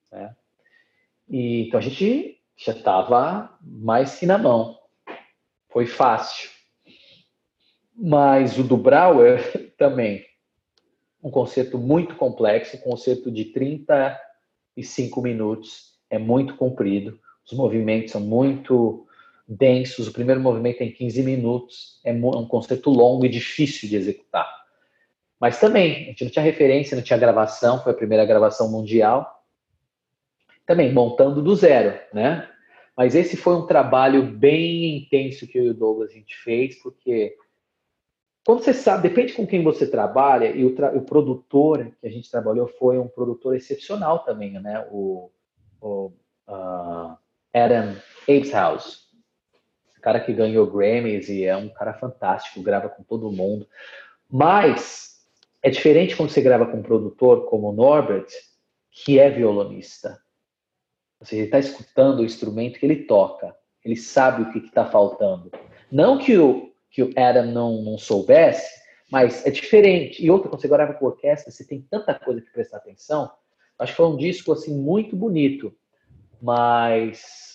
[0.09, 0.33] Né?
[1.27, 4.79] E, então a gente já estava mais que na mão.
[5.67, 6.49] Foi fácil.
[7.93, 10.25] Mas o do Brauer também.
[11.21, 18.21] Um concerto muito complexo, um concerto de 35 minutos é muito comprido, os movimentos são
[18.21, 19.05] muito
[19.49, 24.47] densos, o primeiro movimento tem 15 minutos, é um concerto longo e difícil de executar.
[25.39, 29.43] Mas também, a gente não tinha referência, não tinha gravação, foi a primeira gravação mundial.
[30.67, 32.47] Também montando do zero, né?
[32.95, 36.75] Mas esse foi um trabalho bem intenso que eu e o Douglas a gente fez,
[36.83, 37.35] porque
[38.45, 42.12] quando você sabe, depende com quem você trabalha, e o, tra o produtor que a
[42.12, 44.85] gente trabalhou foi um produtor excepcional também, né?
[44.91, 45.31] O,
[45.81, 46.12] o
[46.47, 47.17] uh,
[47.53, 49.08] Adam Apeshouse,
[49.99, 53.67] cara que ganhou Grammys e é um cara fantástico, grava com todo mundo.
[54.29, 55.19] Mas
[55.62, 58.27] é diferente quando você grava com um produtor como o Norbert,
[58.91, 60.19] que é violonista.
[61.19, 65.51] Você está escutando o instrumento que ele toca, ele sabe o que está faltando.
[65.91, 68.79] Não que o, que o Adam não, não soubesse,
[69.12, 70.23] mas é diferente.
[70.23, 73.29] E outra, quando você grava com orquestra, você tem tanta coisa que prestar atenção.
[73.77, 75.73] Acho que foi um disco assim muito bonito,
[76.41, 77.48] mas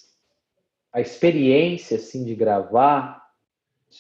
[0.95, 3.21] a experiência assim de gravar,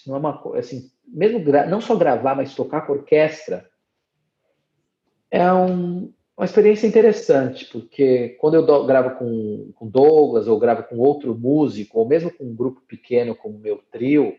[0.06, 3.68] não é uma coisa assim, mesmo não só gravar, mas tocar com orquestra
[5.28, 10.96] é um, uma experiência interessante, porque quando eu gravo com, com Douglas ou gravo com
[10.96, 14.38] outro músico, ou mesmo com um grupo pequeno como o meu trio,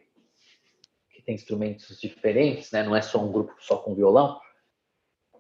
[1.10, 2.84] que tem instrumentos diferentes, né?
[2.84, 4.40] Não é só um grupo só com violão.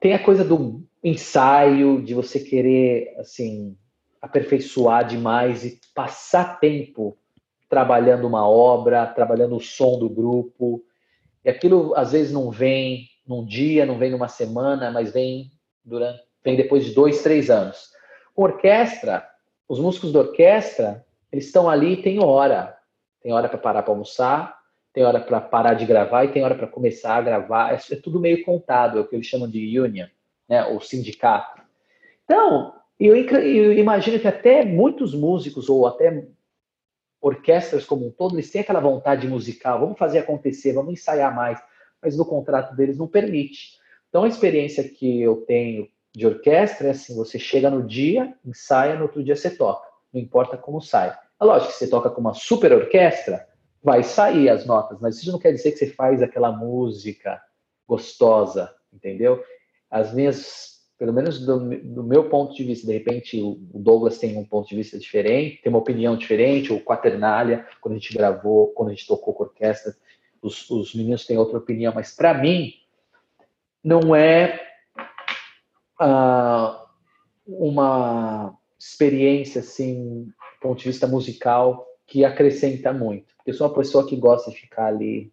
[0.01, 3.78] Tem a coisa do ensaio, de você querer, assim,
[4.21, 7.17] aperfeiçoar demais e passar tempo
[7.69, 10.84] trabalhando uma obra, trabalhando o som do grupo.
[11.43, 15.51] E aquilo às vezes não vem num dia, não vem numa semana, mas vem
[15.84, 17.91] durante, vem depois de dois, três anos.
[18.34, 19.28] Com orquestra,
[19.67, 22.78] os músicos da orquestra, eles estão ali e tem hora.
[23.21, 24.60] Tem hora para parar para almoçar,
[24.93, 27.73] tem hora para parar de gravar e tem hora para começar a gravar.
[27.73, 30.08] É, é, tudo meio contado, é o que eles chamam de union,
[30.47, 31.62] né, ou sindicato.
[32.23, 36.25] Então, e eu, eu, imagino que até muitos músicos, ou até
[37.21, 41.60] orquestras como um todo, eles têm aquela vontade musical, vamos fazer acontecer, vamos ensaiar mais,
[42.01, 43.79] mas no contrato deles não permite.
[44.10, 48.95] Então a experiência que eu tenho de orquestra é assim, você chega no dia, ensaia,
[48.95, 51.10] no outro dia você toca, não importa como sai.
[51.10, 53.45] É lógico que você toca com uma super orquestra,
[53.84, 57.41] vai sair as notas, mas isso não quer dizer que você faz aquela música
[57.86, 59.43] gostosa, entendeu?
[59.91, 64.38] As minhas pelo menos do, do, meu ponto de vista, de repente o Douglas tem
[64.38, 68.67] um ponto de vista diferente, tem uma opinião diferente, ou Quaternália, quando a gente gravou,
[68.67, 69.95] quando a gente tocou com orquestra,
[70.41, 72.73] os, os meninos têm outra opinião, mas para mim
[73.84, 74.62] não é
[76.01, 76.86] uh,
[77.45, 83.36] uma experiência assim, do ponto de vista musical, que acrescenta muito.
[83.36, 85.31] Porque eu sou uma pessoa que gosta de ficar ali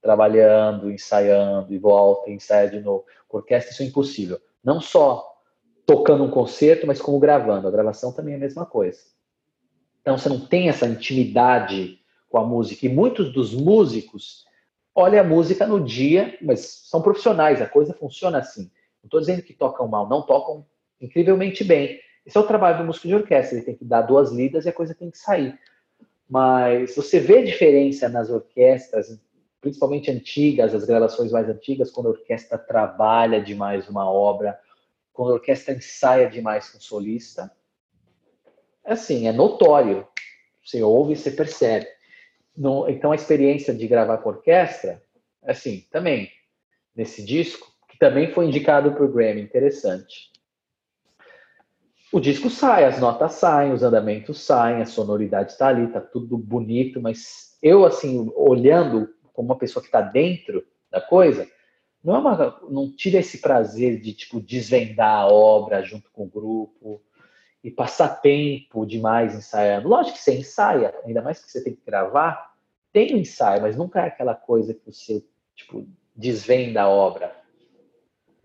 [0.00, 3.04] trabalhando, ensaiando, e volta, ensaia de novo.
[3.26, 5.32] Com orquestra isso é impossível não só
[5.86, 7.66] tocando um concerto, mas como gravando.
[7.66, 9.00] A gravação também é a mesma coisa.
[10.00, 11.98] Então você não tem essa intimidade
[12.28, 12.86] com a música.
[12.86, 14.44] E muitos dos músicos
[14.94, 18.70] olham a música no dia, mas são profissionais, a coisa funciona assim.
[19.02, 20.64] Não estou dizendo que tocam mal, não tocam
[21.00, 22.00] incrivelmente bem.
[22.24, 24.68] Esse é o trabalho do músico de orquestra, ele tem que dar duas lidas e
[24.68, 25.58] a coisa tem que sair.
[26.28, 29.18] Mas você vê diferença nas orquestras,
[29.62, 34.58] principalmente antigas, as gravações mais antigas, quando a orquestra trabalha demais uma obra,
[35.12, 37.50] quando a orquestra ensaia demais com o solista.
[38.84, 40.06] Assim, é notório.
[40.64, 41.86] Você ouve e você percebe.
[42.56, 45.00] No, então, a experiência de gravar com orquestra,
[45.44, 46.30] assim, também,
[46.94, 50.32] nesse disco, que também foi indicado para o Grammy, interessante.
[52.12, 56.36] O disco sai, as notas saem, os andamentos saem, a sonoridade está ali, está tudo
[56.36, 61.48] bonito, mas eu, assim, olhando como uma pessoa que está dentro da coisa,
[62.02, 66.28] não é uma, não tira esse prazer de tipo desvendar a obra junto com o
[66.28, 67.02] grupo
[67.62, 69.88] e passar tempo demais ensaiando.
[69.88, 72.52] Lógico que você ensaia, ainda mais que você tem que gravar,
[72.92, 77.34] tem um ensaio, mas nunca é aquela coisa que você tipo desvenda a obra.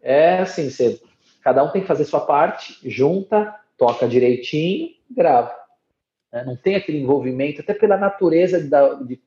[0.01, 1.01] É assim, você,
[1.41, 5.53] cada um tem que fazer sua parte, junta, toca direitinho, grava.
[6.31, 6.43] Né?
[6.45, 9.17] Não tem aquele envolvimento, até pela natureza da, de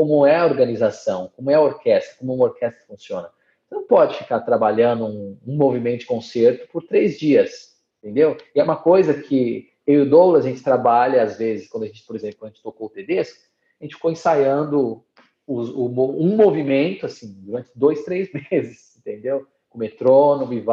[0.00, 3.28] como é a organização, como é a orquestra, como uma orquestra funciona.
[3.68, 8.38] Você não pode ficar trabalhando um, um movimento de concerto por três dias, entendeu?
[8.54, 11.82] E é uma coisa que eu e o Douglas, a gente trabalha, às vezes, quando
[11.82, 13.42] a gente, por exemplo, a gente tocou o Tedesco,
[13.78, 15.04] a gente ficou ensaiando
[15.46, 19.46] o, um movimento, assim, durante dois, três meses, entendeu?
[19.68, 20.64] Com metrônomo e.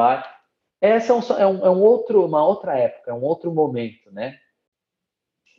[0.79, 4.09] Essa é, um, é, um, é um outro, uma outra época, é um outro momento,
[4.09, 4.39] né?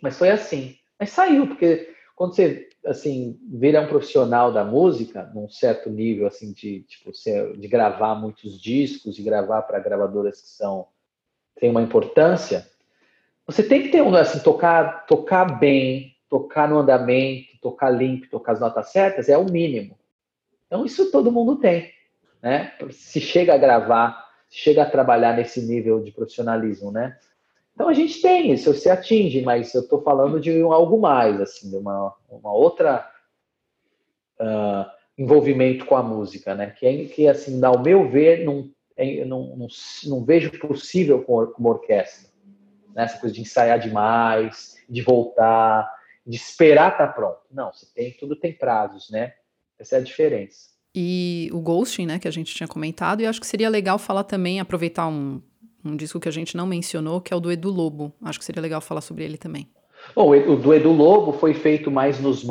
[0.01, 0.75] Mas foi assim.
[0.99, 6.53] Mas saiu, porque quando você, assim, vira um profissional da música, num certo nível, assim,
[6.53, 7.13] de, tipo,
[7.57, 10.89] de gravar muitos discos, de gravar para gravadoras que são,
[11.55, 12.69] têm uma importância,
[13.47, 18.55] você tem que ter um, assim, tocar, tocar bem, tocar no andamento, tocar limpo, tocar
[18.55, 19.97] as notas certas, é o mínimo.
[20.67, 21.93] Então, isso todo mundo tem,
[22.43, 22.73] né?
[22.91, 27.17] Se chega a gravar, se chega a trabalhar nesse nível de profissionalismo, né?
[27.79, 31.41] Então, a gente tem isso, você atinge, mas eu estou falando de um, algo mais,
[31.41, 33.09] assim, de uma, uma outra
[34.41, 36.71] uh, envolvimento com a música, né?
[36.71, 39.69] Que, é, que assim, ao meu ver, não, é, não, não,
[40.07, 42.29] não vejo possível com, com uma orquestra
[42.93, 43.05] né?
[43.05, 45.89] essa coisa de ensaiar demais, de voltar,
[46.27, 47.39] de esperar estar tá pronto.
[47.49, 49.35] Não, você tem, tudo tem prazos, né?
[49.79, 50.71] Essa é a diferença.
[50.93, 54.25] E o ghosting, né, que a gente tinha comentado, e acho que seria legal falar
[54.25, 55.41] também, aproveitar um,
[55.85, 58.13] um disco que a gente não mencionou, que é o do Edu Lobo.
[58.23, 59.69] Acho que seria legal falar sobre ele também.
[60.15, 62.45] Bom, o do Edu Lobo foi feito mais nos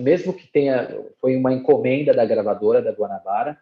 [0.00, 0.88] mesmo que tenha
[1.20, 3.58] foi uma encomenda da gravadora da Guanabara,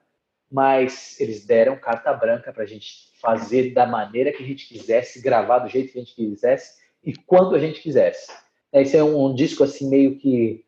[0.50, 5.20] mas eles deram carta branca para a gente fazer da maneira que a gente quisesse,
[5.20, 8.30] gravar do jeito que a gente quisesse e quando a gente quisesse.
[8.72, 10.64] Esse é um, um disco assim meio que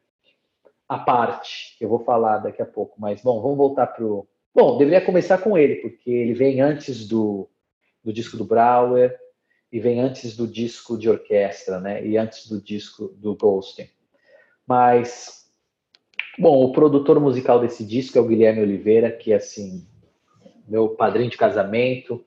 [0.88, 2.96] a parte, que eu vou falar daqui a pouco.
[2.98, 4.26] Mas, bom, vamos voltar para o...
[4.52, 7.48] Bom, deveria começar com ele, porque ele vem antes do,
[8.02, 9.18] do disco do Brauer
[9.72, 12.04] e vem antes do disco de orquestra, né?
[12.04, 13.88] E antes do disco do Goldstein.
[14.66, 15.46] Mas,
[16.38, 19.86] bom, o produtor musical desse disco é o Guilherme Oliveira, que, assim,
[20.66, 22.24] meu padrinho de casamento,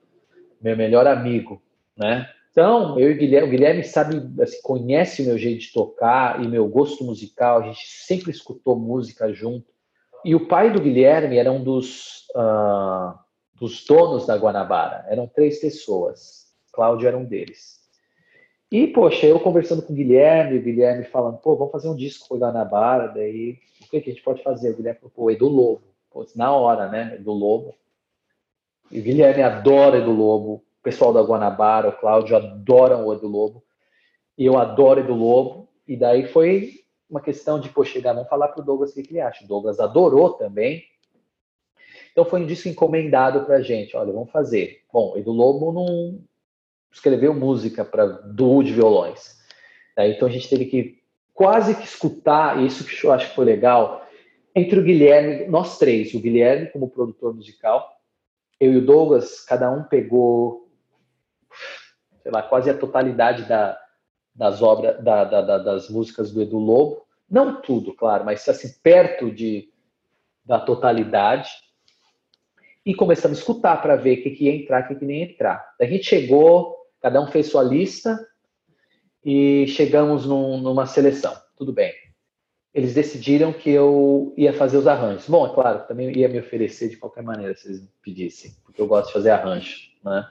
[0.60, 1.62] meu melhor amigo,
[1.96, 2.28] né?
[2.50, 6.42] Então, eu e o Guilherme, o Guilherme sabe, assim, conhece o meu jeito de tocar
[6.42, 9.66] e meu gosto musical, a gente sempre escutou música junto.
[10.24, 13.18] E o pai do Guilherme era um dos, uh,
[13.64, 17.80] dos donos da Guanabara, eram três pessoas, Cláudio era um deles.
[18.70, 22.28] E, poxa, eu conversando com o Guilherme, o Guilherme falando, pô, vamos fazer um disco
[22.28, 24.70] com o Guanabara, daí, o que, que a gente pode fazer?
[24.70, 27.74] O Guilherme falou, pô, Edu Lobo, pô, na hora, né, Edu Lobo.
[28.90, 33.28] E o Guilherme adora Edu Lobo, o pessoal da Guanabara, o Cláudio adoram o Edu
[33.28, 33.64] Lobo,
[34.36, 38.48] e eu adoro Edu Lobo, e daí foi uma questão de, pô, chegar, vamos falar
[38.48, 39.42] pro Douglas o que ele acha.
[39.44, 40.84] O Douglas adorou também,
[42.14, 44.84] então foi um disco encomendado pra gente, olha, vamos fazer.
[44.92, 46.20] Bom, Edu Lobo não
[46.92, 49.36] escreveu música para duo de violões,
[49.98, 51.02] então a gente teve que
[51.34, 54.06] quase que escutar, e isso que eu acho que foi legal,
[54.54, 57.94] entre o Guilherme, nós três, o Guilherme como produtor musical,
[58.60, 60.70] eu e o Douglas, cada um pegou,
[62.22, 63.76] sei lá, quase a totalidade da,
[64.34, 67.04] das obras, da, da, das músicas do Edu Lobo.
[67.28, 69.68] Não tudo, claro, mas assim, perto de,
[70.44, 71.50] da totalidade.
[72.84, 75.22] E começamos a escutar para ver o que, que ia entrar, o que, que nem
[75.22, 75.74] entrar.
[75.80, 78.18] A gente chegou, cada um fez sua lista
[79.24, 81.34] e chegamos num, numa seleção.
[81.56, 81.92] Tudo bem
[82.74, 85.28] eles decidiram que eu ia fazer os arranjos.
[85.28, 88.88] Bom, é claro, também ia me oferecer de qualquer maneira se eles pedissem, porque eu
[88.88, 90.28] gosto de fazer arranjo, né?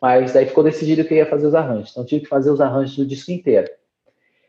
[0.00, 1.90] Mas daí ficou decidido que eu ia fazer os arranjos.
[1.90, 3.70] Então tive que fazer os arranjos do disco inteiro.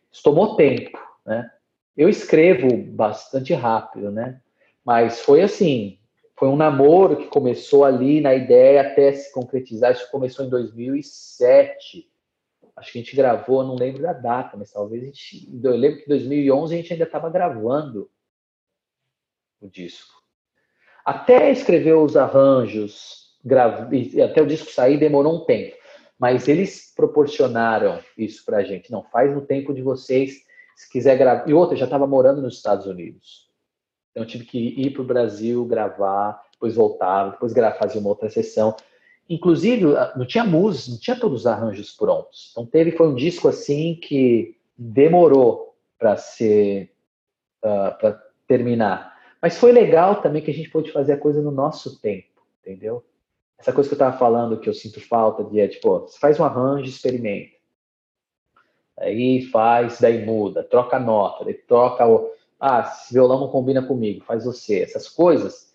[0.10, 1.52] Isso tomou tempo, né?
[1.96, 4.40] Eu escrevo bastante rápido, né?
[4.84, 6.00] Mas foi assim,
[6.38, 9.92] foi um namoro que começou ali na ideia até se concretizar.
[9.92, 12.10] Isso começou em 2007
[12.76, 15.50] acho que a gente gravou, não lembro da data, mas talvez a gente.
[15.64, 18.10] Eu lembro que em 2011 a gente ainda estava gravando
[19.62, 20.14] o disco.
[21.06, 25.76] Até escrever os arranjos, grave, até o disco sair demorou um tempo,
[26.18, 28.92] mas eles proporcionaram isso para a gente.
[28.92, 30.44] Não, faz no tempo de vocês,
[30.76, 31.48] se quiser gravar.
[31.48, 33.45] E outra, já estava morando nos Estados Unidos.
[34.16, 38.30] Então eu tive que ir para o Brasil gravar, depois voltava, depois fazer uma outra
[38.30, 38.74] sessão.
[39.30, 39.84] Inclusive,
[40.16, 42.48] não tinha música, não tinha todos os arranjos prontos.
[42.52, 46.94] Então teve foi um disco assim que demorou para ser
[47.62, 49.20] uh, ah, para terminar.
[49.42, 53.04] Mas foi legal também que a gente pôde fazer a coisa no nosso tempo, entendeu?
[53.58, 56.40] Essa coisa que eu estava falando que eu sinto falta de é tipo, você faz
[56.40, 57.56] um arranjo, experimenta.
[58.98, 62.32] Aí faz, daí muda, troca a nota, daí troca o.
[62.60, 64.82] Ah, esse violão não combina comigo, faz você.
[64.82, 65.74] Essas coisas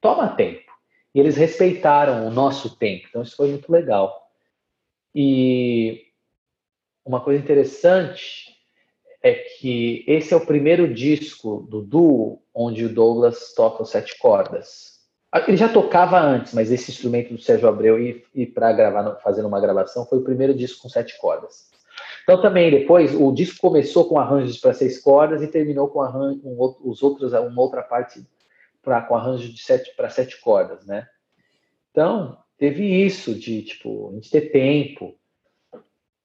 [0.00, 0.64] toma tempo.
[1.14, 4.30] E eles respeitaram o nosso tempo, então isso foi muito legal.
[5.14, 6.04] E
[7.04, 8.54] uma coisa interessante
[9.22, 14.18] é que esse é o primeiro disco do duo onde o Douglas toca os sete
[14.18, 14.96] cordas.
[15.48, 19.60] Ele já tocava antes, mas esse instrumento do Sérgio Abreu e, e para gravar, uma
[19.60, 21.70] gravação, foi o primeiro disco com sete cordas.
[22.22, 26.40] Então também depois o disco começou com arranjos para seis cordas e terminou com, arranjo,
[26.40, 28.26] com os outros uma outra parte
[28.82, 31.06] para com arranjo de sete para sete cordas, né?
[31.90, 35.14] Então teve isso de tipo a gente ter tempo.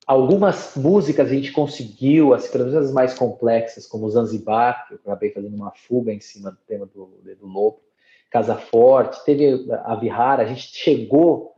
[0.08, 5.56] Algumas músicas a gente conseguiu, as pelo mais complexas, como Zanzibar, que eu acabei fazendo
[5.56, 7.06] uma fuga em cima do tema do
[7.40, 7.82] do Lobo,
[8.32, 11.54] Casa Forte, teve a Vihara, a gente chegou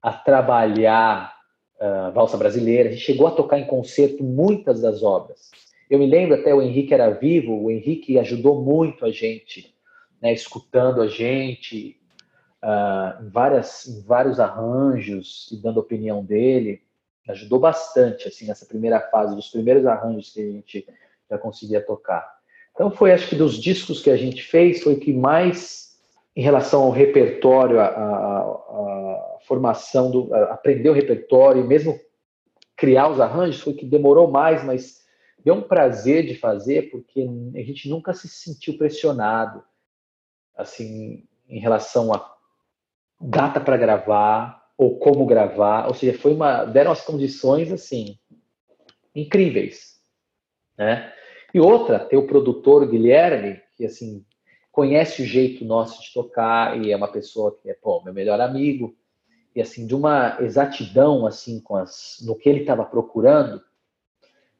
[0.00, 1.39] a trabalhar
[1.80, 2.88] uh, valsa brasileira.
[2.88, 5.50] A gente chegou a tocar em concerto muitas das obras.
[5.88, 9.74] Eu me lembro até o Henrique era vivo, o Henrique ajudou muito a gente,
[10.22, 11.96] né, escutando a gente
[12.62, 16.82] uh, em, várias, em vários arranjos e dando opinião dele.
[17.28, 20.86] Ajudou bastante, assim, nessa primeira fase, dos primeiros arranjos que a gente
[21.28, 22.38] já conseguia tocar.
[22.72, 25.89] Então foi, acho que dos discos que a gente fez, foi o que mais,
[26.34, 31.98] em relação ao repertório, a, a, a formação do aprender o repertório e mesmo
[32.76, 35.00] criar os arranjos foi que demorou mais, mas
[35.44, 39.62] deu um prazer de fazer porque a gente nunca se sentiu pressionado
[40.56, 42.34] assim em relação a
[43.20, 48.18] data para gravar ou como gravar, ou seja, foi uma deram as condições assim
[49.14, 50.00] incríveis,
[50.78, 51.12] né?
[51.52, 54.24] E outra, ter o produtor Guilherme, que assim
[54.80, 58.40] conhece o jeito nosso de tocar e é uma pessoa que é, pô, meu melhor
[58.40, 58.96] amigo,
[59.54, 63.62] e assim de uma exatidão assim com as no que ele estava procurando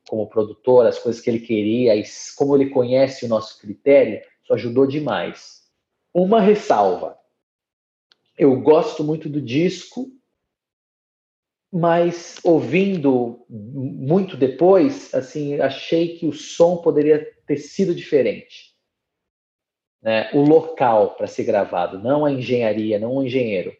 [0.07, 2.05] como produtor, as coisas que ele queria, e
[2.37, 5.62] como ele conhece o nosso critério, isso ajudou demais.
[6.12, 7.16] Uma ressalva.
[8.37, 10.07] Eu gosto muito do disco,
[11.73, 18.70] mas ouvindo muito depois, assim, achei que o som poderia ter sido diferente.
[20.03, 20.30] Né?
[20.32, 23.72] O local para ser gravado, não a engenharia, não o engenheiro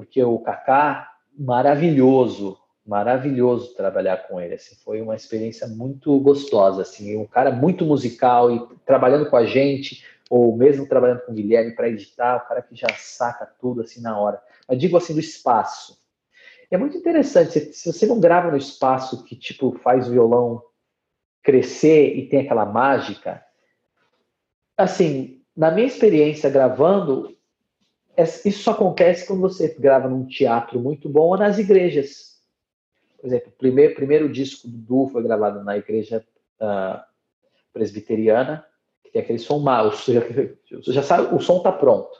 [0.00, 4.54] porque o Kaká, maravilhoso, maravilhoso trabalhar com ele.
[4.54, 6.80] Assim, foi uma experiência muito gostosa.
[6.80, 11.34] Assim, um cara muito musical e trabalhando com a gente, ou mesmo trabalhando com o
[11.34, 14.40] Guilherme para editar, o cara que já saca tudo assim na hora.
[14.66, 15.98] Mas digo assim do espaço.
[16.70, 17.74] É muito interessante.
[17.74, 20.62] Se você não grava no espaço que tipo faz o violão
[21.42, 23.44] crescer e tem aquela mágica,
[24.78, 27.36] assim, na minha experiência gravando,
[28.16, 32.40] isso só acontece quando você grava num teatro muito bom ou nas igrejas.
[33.20, 36.24] Por exemplo, o primeiro, primeiro disco do Du foi gravado na igreja
[36.62, 36.98] uh,
[37.74, 38.64] presbiteriana,
[39.04, 40.22] que tem aquele som mal, já,
[40.94, 42.16] já sabe, o som está pronto.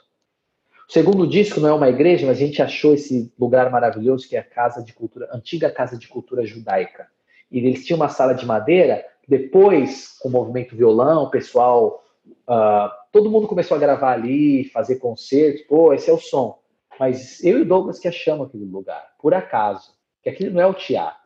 [0.87, 4.35] O segundo disco não é uma igreja, mas a gente achou esse lugar maravilhoso que
[4.35, 7.07] é a casa de cultura, antiga casa de cultura judaica.
[7.49, 9.03] E eles tinham uma sala de madeira.
[9.27, 12.03] Depois, com o movimento violão, o pessoal
[12.47, 16.59] uh, todo mundo começou a gravar ali, fazer concertos, pô, esse é o som.
[16.99, 20.67] Mas eu e o Douglas que achamos aquele lugar, por acaso, que aquilo não é
[20.67, 21.19] o teatro.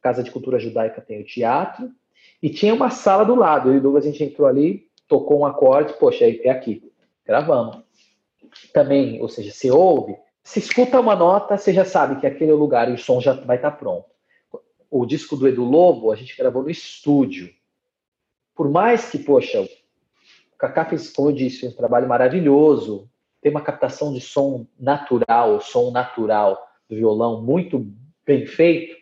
[0.00, 1.90] Casa de Cultura Judaica tem o teatro
[2.42, 3.70] e tinha uma sala do lado.
[3.70, 6.92] Eu e o Douglas a gente entrou ali, tocou um acorde, poxa, é aqui,
[7.24, 7.82] gravamos.
[8.72, 12.54] Também, ou seja, se ouve, se escuta uma nota, você já sabe que aquele é
[12.54, 14.06] o lugar e o som já vai estar pronto.
[14.88, 17.52] O disco do Edu Lobo, a gente gravou no estúdio.
[18.54, 19.68] Por mais que, poxa,
[20.58, 23.08] Kaká fez, como eu disse, um trabalho maravilhoso.
[23.40, 27.86] Tem uma captação de som natural, som natural do violão muito
[28.24, 28.96] bem feito,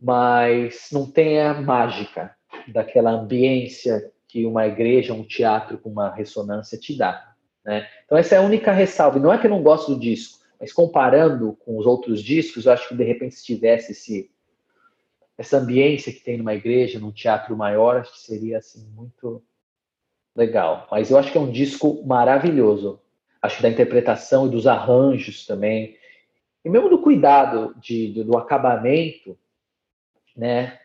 [0.00, 2.34] mas não tem a mágica
[2.66, 7.34] daquela ambiência que uma igreja, um teatro com uma ressonância te dá.
[7.64, 7.88] Né?
[8.04, 9.18] Então essa é a única ressalva.
[9.18, 12.72] Não é que eu não gosto do disco, mas comparando com os outros discos, eu
[12.72, 14.30] acho que de repente se tivesse esse,
[15.36, 19.42] essa ambiência que tem numa igreja, num teatro maior, acho que seria assim muito
[20.38, 20.86] legal.
[20.90, 23.00] Mas eu acho que é um disco maravilhoso.
[23.42, 25.96] Acho da interpretação e dos arranjos também.
[26.64, 29.36] E mesmo do cuidado de, do acabamento,
[30.36, 30.78] né?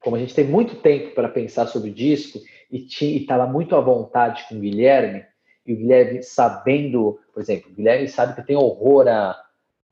[0.00, 2.40] Como a gente tem muito tempo para pensar sobre o disco
[2.70, 5.26] e estava muito à vontade com o Guilherme,
[5.66, 9.38] e o Guilherme sabendo, por exemplo, o Guilherme sabe que tem horror a,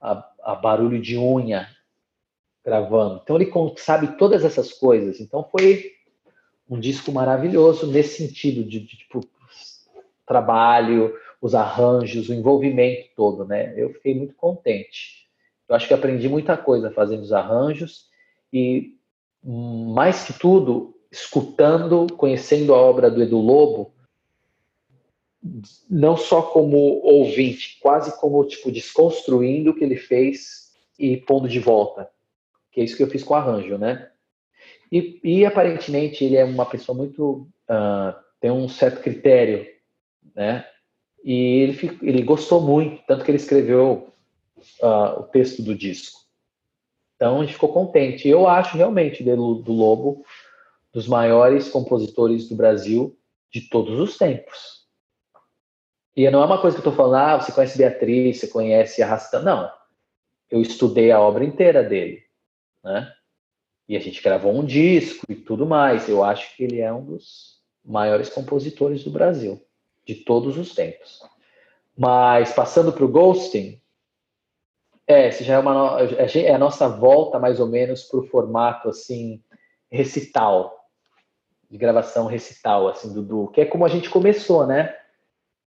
[0.00, 1.68] a, a barulho de unha
[2.64, 3.20] gravando.
[3.22, 5.20] Então ele sabe todas essas coisas.
[5.20, 5.97] Então foi
[6.68, 9.20] um disco maravilhoso nesse sentido de, de tipo
[10.26, 13.72] trabalho, os arranjos, o envolvimento todo, né?
[13.76, 15.26] Eu fiquei muito contente.
[15.68, 18.06] Eu acho que aprendi muita coisa fazendo os arranjos
[18.52, 18.94] e
[19.42, 23.92] mais que tudo escutando, conhecendo a obra do Edu Lobo,
[25.88, 31.60] não só como ouvinte, quase como tipo desconstruindo o que ele fez e pondo de
[31.60, 32.10] volta.
[32.70, 34.10] Que é isso que eu fiz com o arranjo, né?
[34.90, 37.48] E, e aparentemente ele é uma pessoa muito.
[37.68, 39.66] Uh, tem um certo critério,
[40.34, 40.64] né?
[41.24, 44.12] E ele, ele gostou muito, tanto que ele escreveu
[44.80, 46.20] uh, o texto do disco.
[47.16, 48.28] Então a gente ficou contente.
[48.28, 50.24] Eu acho realmente do, do Lobo
[50.92, 53.18] dos maiores compositores do Brasil
[53.52, 54.86] de todos os tempos.
[56.16, 59.02] E não é uma coisa que eu estou falando, ah, você conhece Beatriz, você conhece
[59.02, 59.42] Arrastão.
[59.42, 59.70] Não.
[60.50, 62.22] Eu estudei a obra inteira dele.
[62.82, 63.12] Né?
[63.88, 66.08] E a gente gravou um disco e tudo mais.
[66.08, 69.64] Eu acho que ele é um dos maiores compositores do Brasil,
[70.04, 71.22] de todos os tempos.
[71.96, 73.80] Mas passando para o Ghosting,
[75.06, 79.42] é, já é, uma, é a nossa volta mais ou menos para o formato assim
[79.90, 80.86] recital,
[81.70, 84.94] de gravação recital, assim, do, do, que é como a gente começou, né?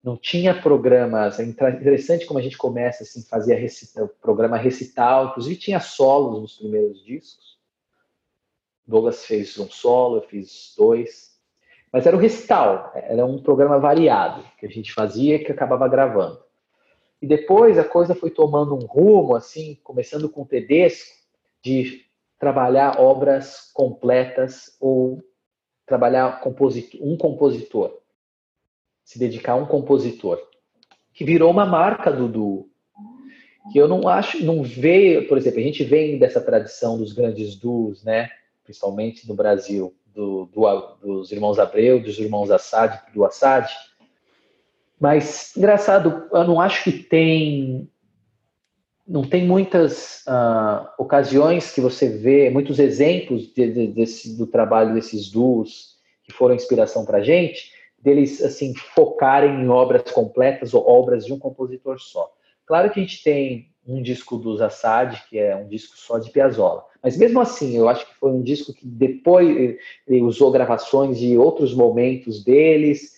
[0.04, 5.56] Não tinha programas, é interessante como a gente começa assim, fazia recita, programa recital, inclusive
[5.56, 7.59] tinha solos nos primeiros discos.
[8.90, 11.38] Douglas fez um solo, eu fiz dois.
[11.94, 15.88] Mas era o recital, era um programa variado que a gente fazia e que acabava
[15.88, 16.40] gravando.
[17.22, 21.16] E depois a coisa foi tomando um rumo, assim, começando com o Tedesco,
[21.64, 22.06] de
[22.40, 25.22] trabalhar obras completas ou
[25.86, 26.42] trabalhar
[27.02, 28.00] um compositor,
[29.04, 30.40] se dedicar a um compositor,
[31.14, 32.70] que virou uma marca do duo.
[33.72, 37.56] Que eu não acho, não veio, por exemplo, a gente vem dessa tradição dos grandes
[37.56, 38.30] duos, né?
[38.70, 43.68] Principalmente no Brasil, do, do, dos irmãos Abreu, dos irmãos Assad, do Assad,
[45.00, 47.90] mas, engraçado, eu não acho que tem.
[49.08, 54.94] Não tem muitas uh, ocasiões que você vê, muitos exemplos de, de, desse, do trabalho
[54.94, 60.88] desses duos que foram inspiração para a gente, deles assim focarem em obras completas ou
[60.88, 62.32] obras de um compositor só.
[62.68, 66.30] Claro que a gente tem um disco dos Assad, que é um disco só de
[66.30, 66.86] Piazzolla.
[67.02, 69.78] Mas mesmo assim, eu acho que foi um disco que depois
[70.08, 73.16] ele usou gravações de outros momentos deles,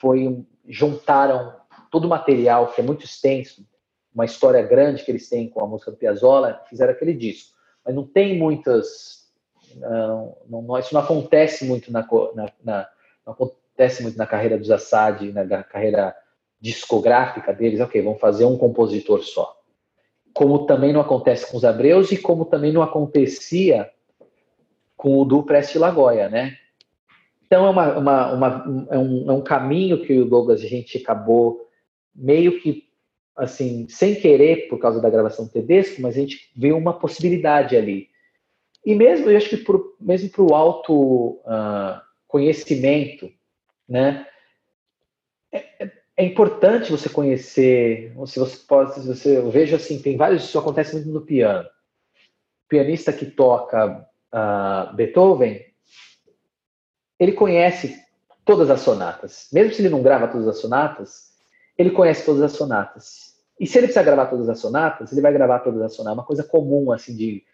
[0.00, 1.54] foi juntaram
[1.90, 3.66] todo o material que é muito extenso,
[4.14, 7.52] uma história grande que eles têm com a música do Piazzolla, fizeram aquele disco.
[7.84, 9.28] Mas não tem muitas,
[9.76, 12.88] não, não, isso não acontece muito na, na, na,
[13.26, 16.16] acontece muito na carreira dos Assad, na carreira
[16.60, 17.80] discográfica deles.
[17.80, 19.54] Ok, vamos fazer um compositor só.
[20.34, 23.90] Como também não acontece com os Abreus e como também não acontecia
[24.96, 26.56] com o do Preste Lagoia, né?
[27.46, 30.98] Então, é, uma, uma, uma, é, um, é um caminho que o Douglas a gente
[30.98, 31.68] acabou
[32.14, 32.88] meio que,
[33.36, 37.76] assim, sem querer, por causa da gravação do Tedesco, mas a gente viu uma possibilidade
[37.76, 38.08] ali.
[38.84, 43.30] E mesmo, eu acho que por, mesmo para o auto uh, conhecimento,
[43.88, 44.26] né,
[45.52, 50.16] é, é, é, importante você conhecer, se você pode, se você, eu vejo assim, tem
[50.16, 51.68] vários, isso acontece muito no piano.
[52.64, 55.60] O pianista que toca uh, Beethoven,
[57.18, 58.02] ele conhece
[58.44, 59.48] todas as sonatas.
[59.52, 61.32] Mesmo se ele não grava todas as sonatas,
[61.76, 63.34] ele conhece todas as sonatas.
[63.58, 66.18] E se ele precisar gravar todas as sonatas, ele vai gravar todas as sonatas.
[66.18, 67.44] Uma coisa comum, assim, de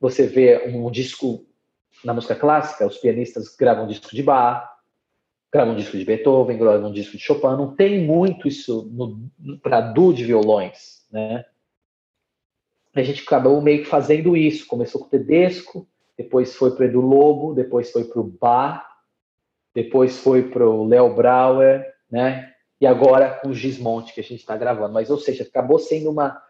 [0.00, 1.46] você ver um disco
[2.04, 4.73] na música clássica, os pianistas gravam disco de Bach,
[5.54, 7.46] gravam um disco de Beethoven, gravam um disco de Chopin.
[7.56, 8.90] Não tem muito isso
[9.62, 11.44] para duo de violões, né?
[12.92, 14.66] A gente acabou meio que fazendo isso.
[14.66, 15.86] Começou com o Tedesco,
[16.18, 18.84] depois foi para Edu Lobo, depois foi para o Bar,
[19.72, 22.52] depois foi para o Léo Brauer, né?
[22.80, 24.92] E agora com o Gismonte que a gente está gravando.
[24.92, 26.42] Mas, ou seja, acabou sendo uma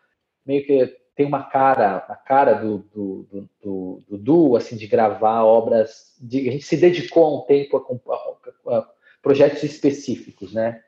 [0.47, 5.45] meio que tem uma cara, a cara do, do, do, do, do assim, de gravar
[5.45, 6.17] obras.
[6.19, 8.94] De, a gente se dedicou um tempo a, a, a
[9.25, 10.83] projetos específicos, né?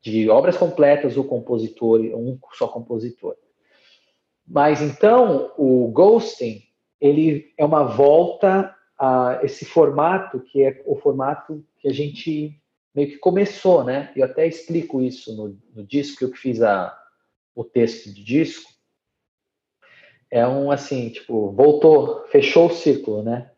[0.00, 3.36] De obras completas, o compositor, um só compositor.
[4.46, 6.62] Mas então, o ghosting
[7.00, 12.56] ele é uma volta a esse formato que é o formato que a gente
[12.94, 14.12] meio que começou, né?
[14.14, 16.96] Eu até explico isso no, no disco que eu fiz a,
[17.54, 18.70] o texto de disco.
[20.30, 23.49] É um assim, tipo, voltou, fechou o círculo, né?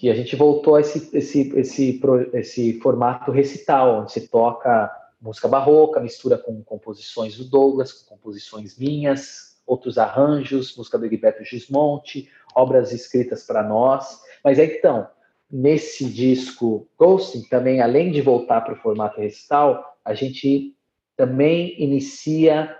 [0.00, 2.00] Que a gente voltou a esse, esse, esse,
[2.32, 4.90] esse formato recital, onde se toca
[5.20, 11.44] música barroca, mistura com composições do Douglas, com composições minhas, outros arranjos, música do Egberto
[11.44, 14.22] Gismonte, obras escritas para nós.
[14.42, 15.06] Mas é então,
[15.50, 20.74] nesse disco Ghosting, também, além de voltar para o formato recital, a gente
[21.14, 22.74] também inicia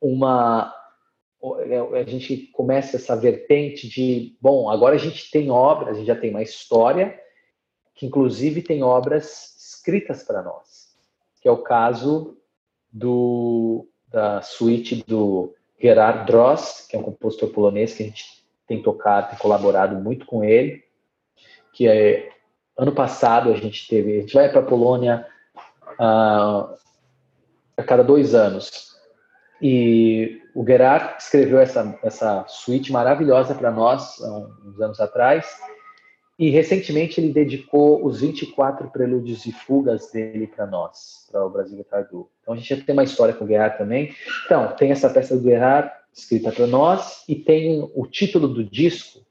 [0.00, 0.74] uma.
[1.42, 6.14] A gente começa essa vertente de, bom, agora a gente tem obras, a gente já
[6.14, 7.20] tem uma história,
[7.94, 10.94] que inclusive tem obras escritas para nós,
[11.40, 12.38] que é o caso
[12.92, 18.80] do, da suíte do Gerard Drost, que é um compositor polonês que a gente tem
[18.80, 20.84] tocado, tem colaborado muito com ele,
[21.72, 22.30] que é
[22.76, 25.26] ano passado a gente teve, a gente vai para a Polônia
[25.98, 26.76] uh,
[27.76, 28.91] a cada dois anos.
[29.62, 34.18] E o Gerard escreveu essa, essa suíte maravilhosa para nós,
[34.66, 35.46] uns anos atrás,
[36.36, 41.76] e recentemente ele dedicou os 24 prelúdios e fugas dele para nós, para o Brasil
[41.76, 42.28] Guitar Duo.
[42.40, 44.12] Então a gente já tem uma história com o Gerard também.
[44.44, 49.24] Então, tem essa peça do Gerard escrita para nós, e tem o título do disco,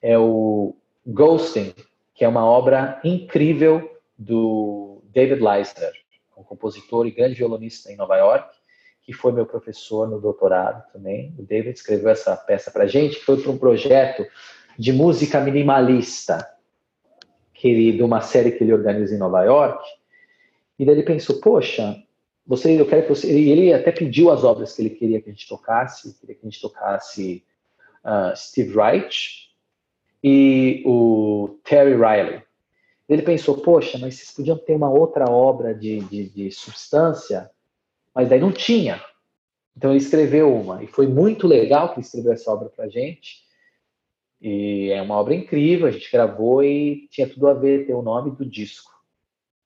[0.00, 0.76] é o
[1.06, 1.72] Ghosting,
[2.14, 5.92] que é uma obra incrível do David Leisner,
[6.36, 8.55] um compositor e grande violonista em Nova York,
[9.06, 11.32] que foi meu professor no doutorado também.
[11.38, 14.26] O David escreveu essa peça para gente, que foi para um projeto
[14.76, 16.44] de música minimalista,
[17.54, 19.82] que ele, de uma série que ele organiza em Nova York.
[20.76, 22.02] E daí ele pensou, poxa,
[22.44, 23.30] você, eu quero que você.
[23.30, 26.50] Ele até pediu as obras que ele queria que a gente tocasse, queria que a
[26.50, 27.44] gente tocasse
[28.04, 29.50] uh, Steve Wright
[30.22, 32.42] e o Terry Riley.
[33.08, 37.48] Ele pensou, poxa, mas vocês podiam ter uma outra obra de, de, de substância,
[38.16, 38.98] mas daí não tinha.
[39.76, 43.44] Então ele escreveu uma, e foi muito legal que ele escreveu essa obra para gente.
[44.40, 48.00] E é uma obra incrível, a gente gravou e tinha tudo a ver ter o
[48.00, 48.90] nome do disco,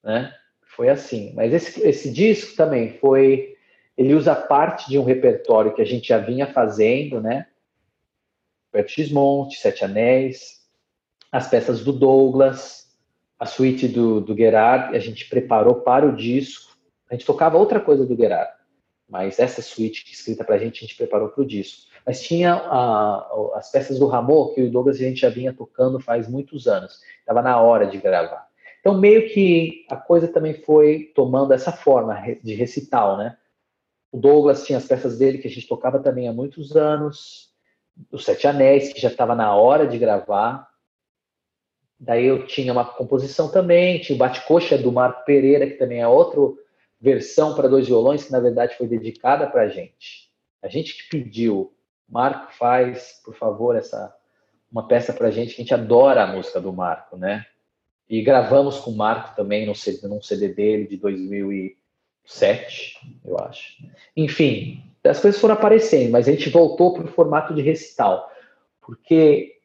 [0.03, 0.35] né?
[0.63, 1.33] Foi assim.
[1.35, 3.57] Mas esse, esse disco também foi,
[3.97, 7.47] ele usa parte de um repertório que a gente já vinha fazendo, né?
[8.73, 10.61] Roberto Gismonte, Sete Anéis,
[11.31, 12.97] as peças do Douglas,
[13.39, 16.70] a suíte do, do Gerard, a gente preparou para o disco.
[17.11, 18.53] A gente tocava outra coisa do Gerard,
[19.09, 21.91] mas essa suíte escrita para a gente, a gente preparou para o disco.
[22.07, 25.99] Mas tinha a, as peças do Ramon, que o Douglas a gente já vinha tocando
[25.99, 27.01] faz muitos anos.
[27.19, 28.49] Estava na hora de gravar.
[28.79, 33.37] Então, meio que a coisa também foi tomando essa forma de recital, né?
[34.13, 37.51] O Douglas tinha as peças dele que a gente tocava também há muitos anos.
[38.11, 40.69] Os Sete Anéis, que já estava na hora de gravar.
[41.99, 46.09] Daí eu tinha uma composição também, tinha o Bate-Coxa do Marco Pereira, que também é
[46.09, 46.41] outra
[47.01, 50.31] versão para dois violões, que na verdade foi dedicada para a gente.
[50.63, 51.73] A gente que pediu,
[52.09, 54.15] Marco faz, por favor, essa
[54.71, 57.45] uma peça para a gente, que a gente adora a música do Marco, né?
[58.09, 63.83] E gravamos com o Marco também no CD, num CD dele de 2007, eu acho.
[64.17, 68.31] Enfim, as coisas foram aparecendo, mas a gente voltou para o formato de recital,
[68.81, 69.57] porque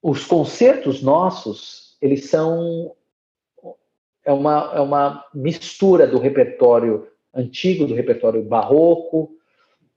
[0.00, 2.94] os concertos nossos, eles são
[4.28, 9.30] é uma, é uma mistura do repertório antigo, do repertório barroco,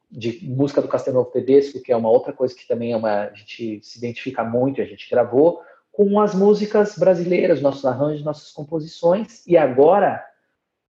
[0.09, 3.33] de música do Castelnuovo Tedesco, que é uma outra coisa que também é uma, a
[3.33, 5.61] gente se identifica muito, a gente gravou,
[5.91, 10.25] com as músicas brasileiras, nossos arranjos, nossas composições, e agora,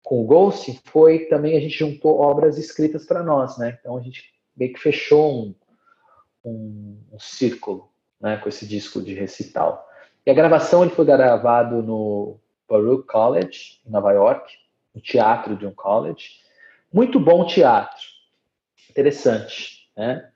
[0.01, 3.77] com o Ghost, foi também a gente juntou obras escritas para nós, né?
[3.81, 5.55] Então a gente meio que fechou um,
[6.45, 9.85] um, um círculo né, com esse disco de recital.
[10.25, 12.39] E a gravação ele foi gravado no
[12.69, 14.53] Baruch College, em Nova York,
[14.95, 16.41] no teatro de um college.
[16.93, 18.03] Muito bom teatro,
[18.91, 20.31] interessante, né?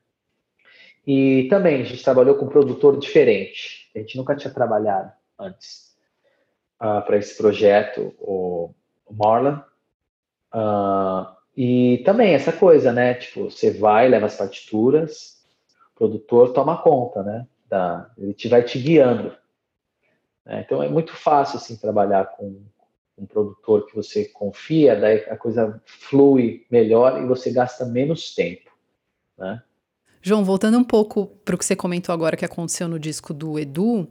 [1.07, 5.97] E também a gente trabalhou com um produtor diferente, a gente nunca tinha trabalhado antes
[6.81, 8.75] uh, para esse projeto, o,
[9.11, 9.61] Marlon.
[10.53, 13.15] Uh, e também essa coisa, né?
[13.15, 15.43] Tipo, você vai, leva as partituras,
[15.95, 17.47] o produtor toma conta, né?
[17.69, 19.37] da, ele te vai te guiando.
[20.49, 20.65] Né?
[20.65, 22.61] Então é muito fácil assim trabalhar com
[23.19, 28.71] um produtor que você confia, daí a coisa flui melhor e você gasta menos tempo,
[29.37, 29.63] né?
[30.23, 33.59] João, voltando um pouco para o que você comentou agora que aconteceu no disco do
[33.59, 34.09] Edu,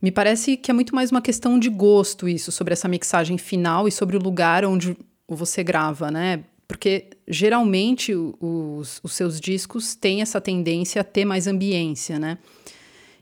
[0.00, 3.86] me parece que é muito mais uma questão de gosto isso, sobre essa mixagem final
[3.86, 4.96] e sobre o lugar onde
[5.26, 6.44] você grava, né?
[6.66, 12.38] Porque geralmente os, os seus discos têm essa tendência a ter mais ambiência, né?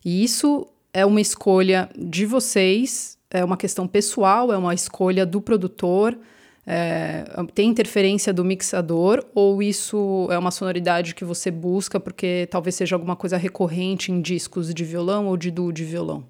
[0.05, 5.43] E isso é uma escolha de vocês, é uma questão pessoal, é uma escolha do
[5.43, 6.19] produtor.
[6.67, 7.23] É,
[7.55, 12.97] tem interferência do mixador ou isso é uma sonoridade que você busca porque talvez seja
[12.97, 16.25] alguma coisa recorrente em discos de violão ou de duo de violão?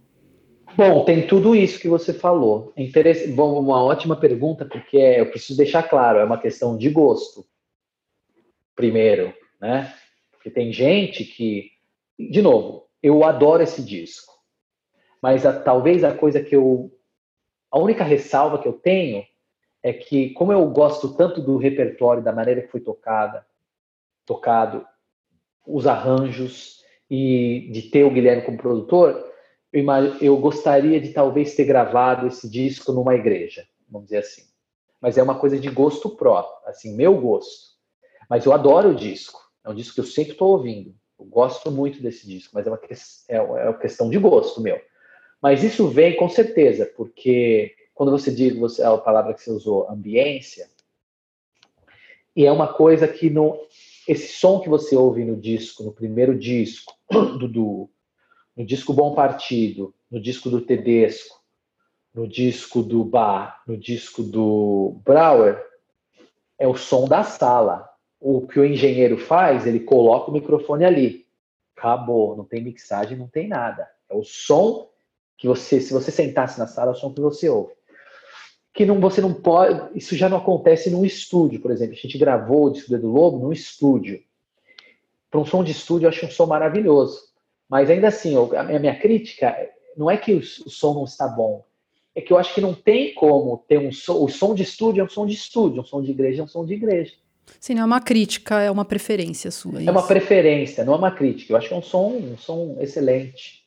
[0.76, 2.72] Bom, tem tudo isso que você falou.
[2.76, 3.28] Interesse...
[3.28, 7.46] Bom, uma ótima pergunta, porque eu preciso deixar claro, é uma questão de gosto.
[8.74, 9.94] Primeiro, né?
[10.32, 11.70] Porque tem gente que,
[12.18, 14.35] de novo, eu adoro esse disco.
[15.26, 16.88] Mas a, talvez a coisa que eu.
[17.68, 19.24] A única ressalva que eu tenho
[19.82, 23.44] é que, como eu gosto tanto do repertório, da maneira que foi tocada,
[24.24, 24.86] tocado,
[25.66, 29.32] os arranjos e de ter o Guilherme como produtor,
[29.72, 29.84] eu,
[30.20, 34.44] eu gostaria de talvez ter gravado esse disco numa igreja, vamos dizer assim.
[35.00, 37.74] Mas é uma coisa de gosto próprio, assim, meu gosto.
[38.30, 39.40] Mas eu adoro o disco.
[39.64, 40.94] É um disco que eu sempre estou ouvindo.
[41.18, 42.80] Eu gosto muito desse disco, mas é uma,
[43.28, 44.80] é, é uma questão de gosto meu.
[45.40, 49.88] Mas isso vem com certeza, porque quando você diz, você, a palavra que você usou,
[49.90, 50.68] ambiência,
[52.34, 53.58] e é uma coisa que no,
[54.06, 57.90] esse som que você ouve no disco, no primeiro disco, do, do
[58.54, 61.42] no disco Bom Partido, no disco do Tedesco,
[62.14, 65.62] no disco do Bar, no disco do Brauer,
[66.58, 67.88] é o som da sala.
[68.18, 71.26] O que o engenheiro faz, ele coloca o microfone ali.
[71.76, 73.86] Acabou, não tem mixagem, não tem nada.
[74.08, 74.88] É o som
[75.36, 77.74] que você, se você sentasse na sala, é o som que você ouve.
[78.72, 81.94] Que não, você não pode, isso já não acontece num estúdio, por exemplo.
[81.94, 84.22] A gente gravou o disco do Edu Lobo num estúdio.
[85.30, 87.20] Para um som de estúdio, eu acho um som maravilhoso.
[87.68, 89.54] Mas ainda assim, a minha crítica
[89.96, 91.64] não é que o som não está bom,
[92.14, 94.22] é que eu acho que não tem como ter um som.
[94.22, 96.48] O som de estúdio é um som de estúdio, um som de igreja é um
[96.48, 97.12] som de igreja.
[97.60, 99.82] Sim, não é uma crítica, é uma preferência sua.
[99.82, 101.52] É, é uma preferência, não é uma crítica.
[101.52, 103.65] Eu acho que é um som, um som excelente.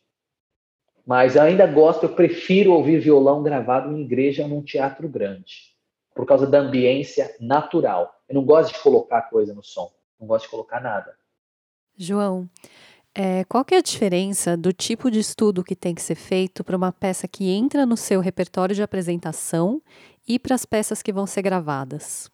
[1.10, 5.74] Mas eu ainda gosto, eu prefiro ouvir violão gravado em igreja ou num teatro grande.
[6.14, 8.14] Por causa da ambiência natural.
[8.30, 9.92] Eu não gosto de colocar coisa no som.
[10.20, 11.16] Não gosto de colocar nada.
[11.98, 12.48] João,
[13.16, 16.64] é, qual que é a diferença do tipo de estudo que tem que ser feito
[16.64, 19.82] para uma peça que entra no seu repertório de apresentação
[20.28, 22.30] e para as peças que vão ser gravadas?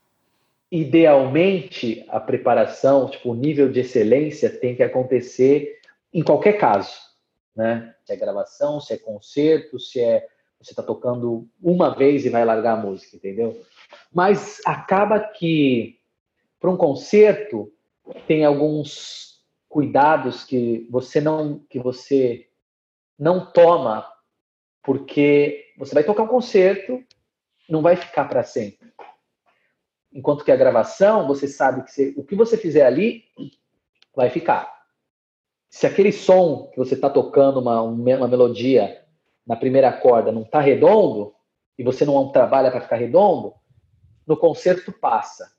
[0.69, 5.79] Idealmente, a preparação, tipo, o nível de excelência tem que acontecer
[6.13, 7.04] em qualquer caso,
[7.55, 7.95] né?
[8.03, 10.27] Se é gravação, se é concerto, se é
[10.59, 13.61] você está tocando uma vez e vai largar a música, entendeu?
[14.11, 15.99] Mas acaba que
[16.59, 17.71] para um concerto
[18.25, 22.49] tem alguns cuidados que você não que você
[23.17, 24.09] não toma
[24.81, 27.03] porque você vai tocar um concerto,
[27.67, 28.93] não vai ficar para sempre.
[30.13, 33.25] Enquanto que a gravação, você sabe que você, o que você fizer ali
[34.15, 34.74] vai ficar.
[35.75, 39.03] Se aquele som que você está tocando, uma, uma melodia
[39.45, 41.35] na primeira corda, não está redondo,
[41.77, 43.53] e você não trabalha para ficar redondo,
[44.25, 45.51] no concerto passa.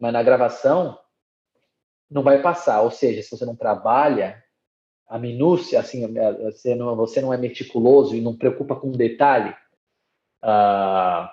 [0.00, 0.98] Mas na gravação,
[2.10, 2.80] não vai passar.
[2.80, 4.42] Ou seja, se você não trabalha
[5.06, 8.96] a minúcia, assim, é, você não, você não é meticuloso e não preocupa com um
[8.96, 9.50] detalhe,
[10.42, 11.30] uh,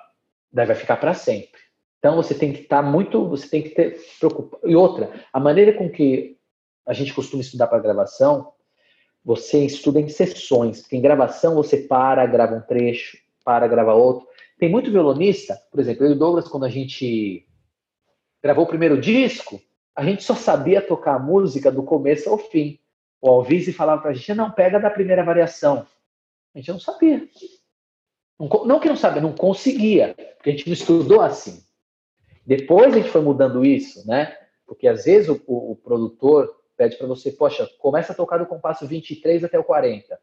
[0.53, 1.59] daí vai ficar para sempre.
[1.97, 4.69] Então você tem que estar tá muito, você tem que ter preocupado.
[4.69, 6.38] E outra, a maneira com que
[6.85, 8.53] a gente costuma estudar para gravação,
[9.23, 10.91] você estuda em sessões.
[10.91, 14.27] Em gravação você para, grava um trecho, para, grava outro.
[14.57, 17.47] Tem muito violonista, por exemplo, eu e Douglas, quando a gente
[18.41, 19.61] gravou o primeiro disco,
[19.95, 22.79] a gente só sabia tocar a música do começo ao fim.
[23.21, 25.85] O Alvise falava pra gente, não, pega da primeira variação.
[26.55, 27.27] A gente não sabia.
[28.39, 31.61] Não, não que não sabia, não conseguia, porque a gente não estudou assim.
[32.45, 34.35] Depois a gente foi mudando isso, né?
[34.65, 38.45] Porque às vezes o, o, o produtor pede para você, poxa, começa a tocar do
[38.45, 40.17] compasso 23 até o 40.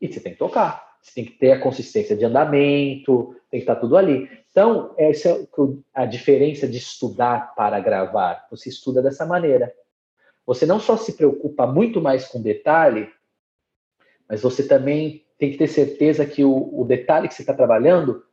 [0.00, 0.96] E você tem que tocar.
[1.02, 4.30] Você tem que ter a consistência de andamento, tem que estar tudo ali.
[4.50, 5.46] Então, essa é
[5.92, 8.46] a diferença de estudar para gravar.
[8.50, 9.74] Você estuda dessa maneira.
[10.46, 13.12] Você não só se preocupa muito mais com detalhe,
[14.26, 18.24] mas você também tem que ter certeza que o, o detalhe que você está trabalhando,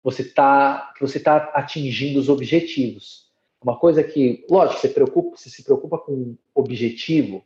[0.00, 3.21] você está você tá atingindo os objetivos.
[3.62, 7.44] Uma coisa que, lógico, você, preocupa, você se preocupa com objetivo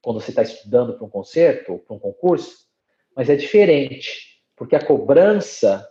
[0.00, 2.68] quando você está estudando para um concerto, para um concurso,
[3.14, 5.86] mas é diferente, porque a cobrança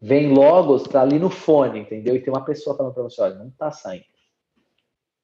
[0.00, 2.14] vem logo, está ali no fone, entendeu?
[2.14, 4.04] E tem uma pessoa falando para você, olha, não está saindo.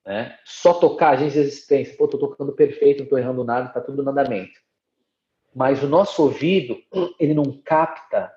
[0.05, 0.39] Né?
[0.45, 3.81] Só tocar, a gente às pensa, pô, tô tocando perfeito, não tô errando nada, tá
[3.81, 4.59] tudo no andamento.
[5.55, 6.77] Mas o nosso ouvido,
[7.19, 8.33] ele não capta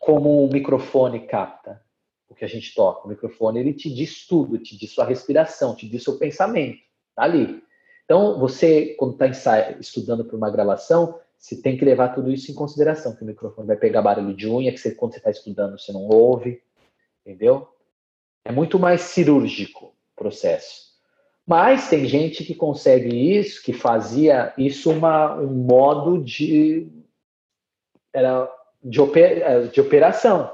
[0.00, 1.84] como o microfone capta
[2.28, 3.06] o que a gente toca.
[3.06, 6.78] O microfone, ele te diz tudo, te diz sua respiração, te diz seu pensamento,
[7.14, 7.62] tá ali.
[8.04, 12.54] Então, você, quando está estudando para uma gravação, você tem que levar tudo isso em
[12.54, 15.78] consideração, que o microfone vai pegar barulho de unha, que você, quando você está estudando
[15.78, 16.62] você não ouve,
[17.24, 17.68] entendeu?
[18.44, 20.88] É muito mais cirúrgico o processo.
[21.46, 26.90] Mas tem gente que consegue isso, que fazia isso uma, um modo de,
[28.12, 28.50] era
[28.82, 30.50] de, oper, é, de operação.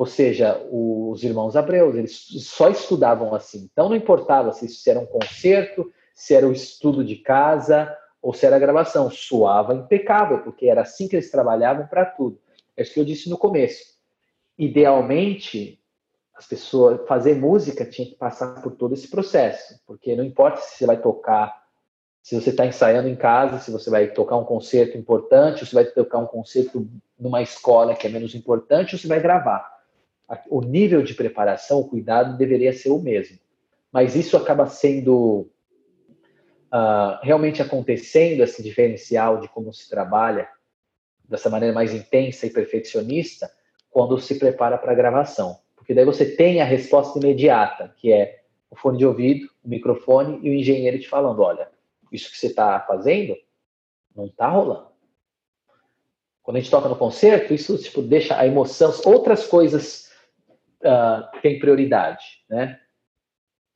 [0.00, 3.68] Ou seja, os irmãos Abreus, eles só estudavam assim.
[3.70, 8.32] Então não importava se isso era um concerto, se era o estudo de casa, ou
[8.32, 9.10] se era gravação.
[9.10, 12.40] Soava impecável, porque era assim que eles trabalhavam para tudo.
[12.74, 13.84] É isso que eu disse no começo.
[14.56, 15.78] Idealmente,
[16.34, 20.78] as pessoas fazer música tinha que passar por todo esse processo, porque não importa se
[20.78, 21.62] você vai tocar,
[22.22, 25.74] se você está ensaiando em casa, se você vai tocar um concerto importante, ou se
[25.74, 26.88] vai tocar um concerto
[27.18, 29.78] numa escola que é menos importante, ou se vai gravar.
[30.48, 33.38] O nível de preparação, o cuidado deveria ser o mesmo.
[33.92, 35.50] Mas isso acaba sendo
[36.72, 40.48] uh, realmente acontecendo esse diferencial de como se trabalha
[41.28, 43.50] dessa maneira mais intensa e perfeccionista
[43.90, 45.58] quando se prepara para a gravação.
[45.74, 50.38] Porque daí você tem a resposta imediata, que é o fone de ouvido, o microfone
[50.42, 51.68] e o engenheiro te falando: olha,
[52.12, 53.36] isso que você está fazendo
[54.14, 54.90] não está rolando.
[56.42, 60.09] Quando a gente toca no concerto, isso tipo, deixa a emoção, outras coisas
[60.84, 62.78] uh, têm prioridade, né?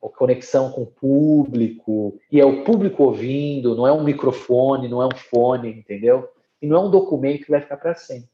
[0.03, 5.01] A conexão com o público, e é o público ouvindo, não é um microfone, não
[5.01, 6.29] é um fone, entendeu?
[6.61, 8.29] E não é um documento que vai ficar para sempre.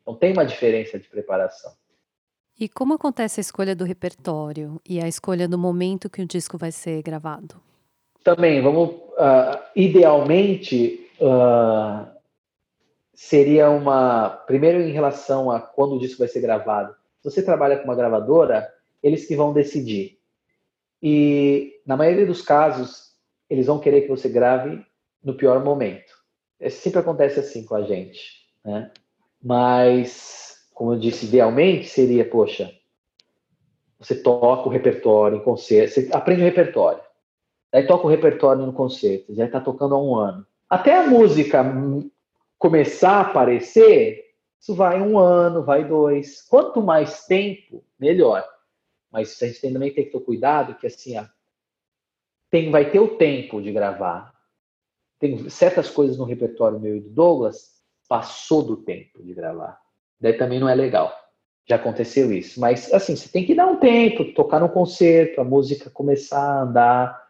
[0.00, 1.72] Então tem uma diferença de preparação.
[2.58, 6.56] E como acontece a escolha do repertório e a escolha do momento que o disco
[6.56, 7.60] vai ser gravado?
[8.24, 8.90] Também, vamos.
[8.90, 12.06] Uh, idealmente, uh,
[13.14, 14.30] seria uma.
[14.46, 16.94] Primeiro, em relação a quando o disco vai ser gravado.
[17.26, 18.72] Você trabalha com uma gravadora,
[19.02, 20.18] eles que vão decidir.
[21.02, 23.16] E, na maioria dos casos,
[23.50, 24.80] eles vão querer que você grave
[25.22, 26.14] no pior momento.
[26.60, 28.92] É, sempre acontece assim com a gente, né?
[29.42, 32.70] Mas como eu disse, idealmente seria, poxa,
[33.98, 37.00] você toca o repertório em concerto, você aprende o repertório,
[37.72, 40.46] aí toca o repertório no concerto, já está tocando há um ano.
[40.68, 41.64] Até a música
[42.58, 44.25] começar a aparecer,
[44.60, 46.42] isso vai um ano, vai dois.
[46.42, 48.44] Quanto mais tempo, melhor.
[49.10, 51.24] Mas a gente também tem que ter cuidado que assim, ó,
[52.50, 54.34] tem, vai ter o tempo de gravar.
[55.18, 59.80] Tem certas coisas no repertório meu e do Douglas, passou do tempo de gravar.
[60.20, 61.12] Daí também não é legal.
[61.68, 62.60] Já aconteceu isso.
[62.60, 66.62] Mas, assim, você tem que dar um tempo, tocar no concerto, a música começar a
[66.62, 67.26] andar,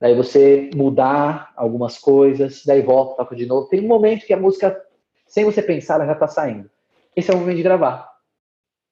[0.00, 3.68] daí você mudar algumas coisas, daí volta, toca de novo.
[3.68, 4.80] Tem um momento que a música,
[5.28, 6.68] sem você pensar, ela já está saindo.
[7.14, 8.10] Esse é o momento de gravar.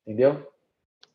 [0.07, 0.47] Entendeu?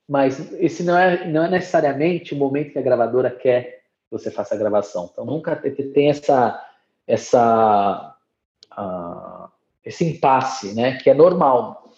[0.09, 4.29] Mas esse não é, não é necessariamente o momento que a gravadora quer que você
[4.29, 5.09] faça a gravação.
[5.11, 6.61] Então nunca tem essa,
[7.07, 8.15] essa,
[8.77, 9.49] uh,
[9.85, 10.97] esse impasse, né?
[10.97, 11.93] Que é normal.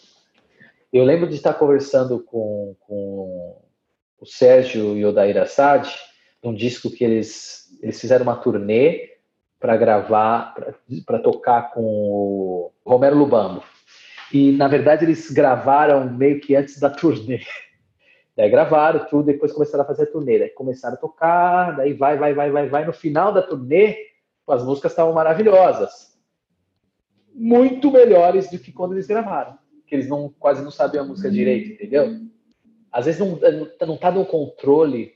[0.91, 3.59] Eu lembro de estar conversando com, com
[4.19, 5.91] o Sérgio e o Dair Assad,
[6.43, 9.12] um disco que eles, eles fizeram uma turnê
[9.63, 10.53] para gravar,
[11.05, 13.63] para tocar com o Romero Lubambo.
[14.29, 17.39] E, na verdade, eles gravaram meio que antes da turnê.
[18.35, 20.37] Daí gravaram tudo, depois começaram a fazer a turnê.
[20.37, 22.85] Daí começaram a tocar, daí vai, vai, vai, vai, vai.
[22.85, 23.95] No final da turnê,
[24.49, 26.19] as músicas estavam maravilhosas.
[27.33, 29.57] Muito melhores do que quando eles gravaram
[29.87, 32.19] que eles não, quase não sabem a música direito, entendeu?
[32.91, 33.39] Às vezes não,
[33.87, 35.13] não tá no controle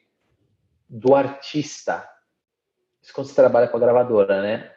[0.88, 2.08] do artista.
[3.08, 4.70] Isso quando você trabalha com a gravadora, né?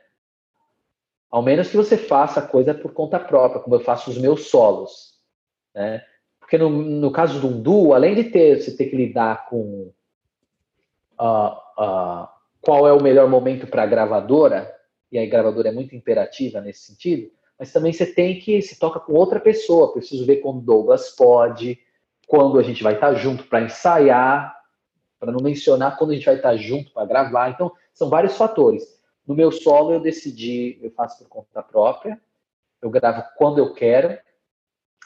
[1.29, 4.49] Ao menos que você faça a coisa por conta própria, como eu faço os meus
[4.51, 5.15] solos,
[5.75, 6.05] né?
[6.39, 9.93] Porque no, no caso do um duo, além de ter, você ter que lidar com
[11.21, 12.29] uh, uh,
[12.61, 14.73] qual é o melhor momento para a gravadora,
[15.11, 19.01] e a gravadora é muito imperativa nesse sentido, mas também você tem que se toca
[19.01, 19.93] com outra pessoa.
[19.93, 21.81] Preciso ver quando Douglas pode,
[22.29, 24.57] quando a gente vai estar junto para ensaiar,
[25.19, 27.51] para não mencionar quando a gente vai estar junto para gravar.
[27.51, 29.01] Então, são vários fatores.
[29.27, 32.21] No meu solo, eu decidi, eu faço por conta própria,
[32.83, 34.19] eu gravo quando eu quero,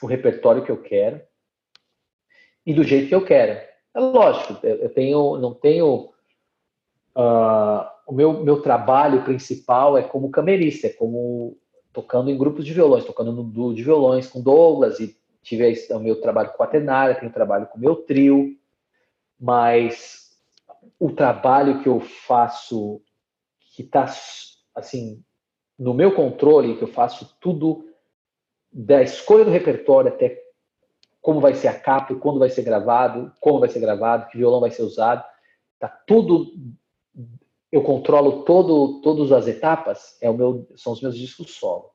[0.02, 1.20] o repertório que eu quero
[2.64, 3.60] e do jeito que eu quero.
[3.94, 6.12] É lógico, eu tenho, não tenho.
[7.16, 11.56] Uh, o meu, meu trabalho principal é como camerista, é como
[11.92, 16.00] tocando em grupos de violões, tocando no duo de violões com Douglas e tive o
[16.00, 18.56] meu trabalho com a quaternária, tenho trabalho com o meu trio,
[19.38, 20.23] mas
[20.98, 23.00] o trabalho que eu faço
[23.74, 24.06] que está
[24.74, 25.22] assim
[25.78, 27.88] no meu controle, que eu faço tudo
[28.72, 30.40] da escolha do repertório até
[31.20, 34.60] como vai ser a capa, quando vai ser gravado, como vai ser gravado, que violão
[34.60, 35.24] vai ser usado,
[35.78, 36.52] tá tudo
[37.74, 41.90] eu controlo todo, todas as etapas, é o meu, são os meus discos solo.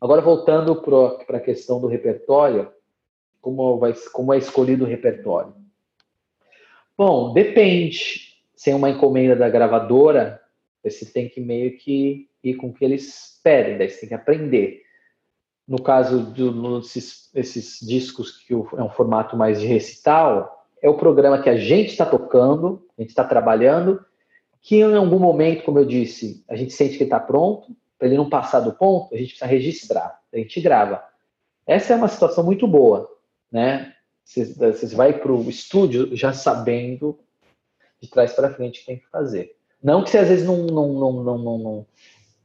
[0.00, 2.72] Agora, voltando para a questão do repertório,
[3.38, 5.54] como, vai, como é escolhido o repertório?
[6.96, 8.27] Bom, depende.
[8.58, 10.40] Sem uma encomenda da gravadora,
[10.82, 14.14] você tem que meio que ir com o que eles pedem, daí você tem que
[14.16, 14.82] aprender.
[15.66, 21.40] No caso desses esses discos que é um formato mais de recital, é o programa
[21.40, 24.04] que a gente está tocando, a gente está trabalhando,
[24.60, 28.16] que em algum momento, como eu disse, a gente sente que está pronto, para ele
[28.16, 31.00] não passar do ponto, a gente precisa registrar, a gente grava.
[31.64, 33.08] Essa é uma situação muito boa,
[33.52, 33.94] né?
[34.24, 37.20] Você vai para o estúdio já sabendo
[38.00, 39.56] de trás para frente que tem que fazer.
[39.82, 41.86] Não que você às vezes não, não, não, não, não, não,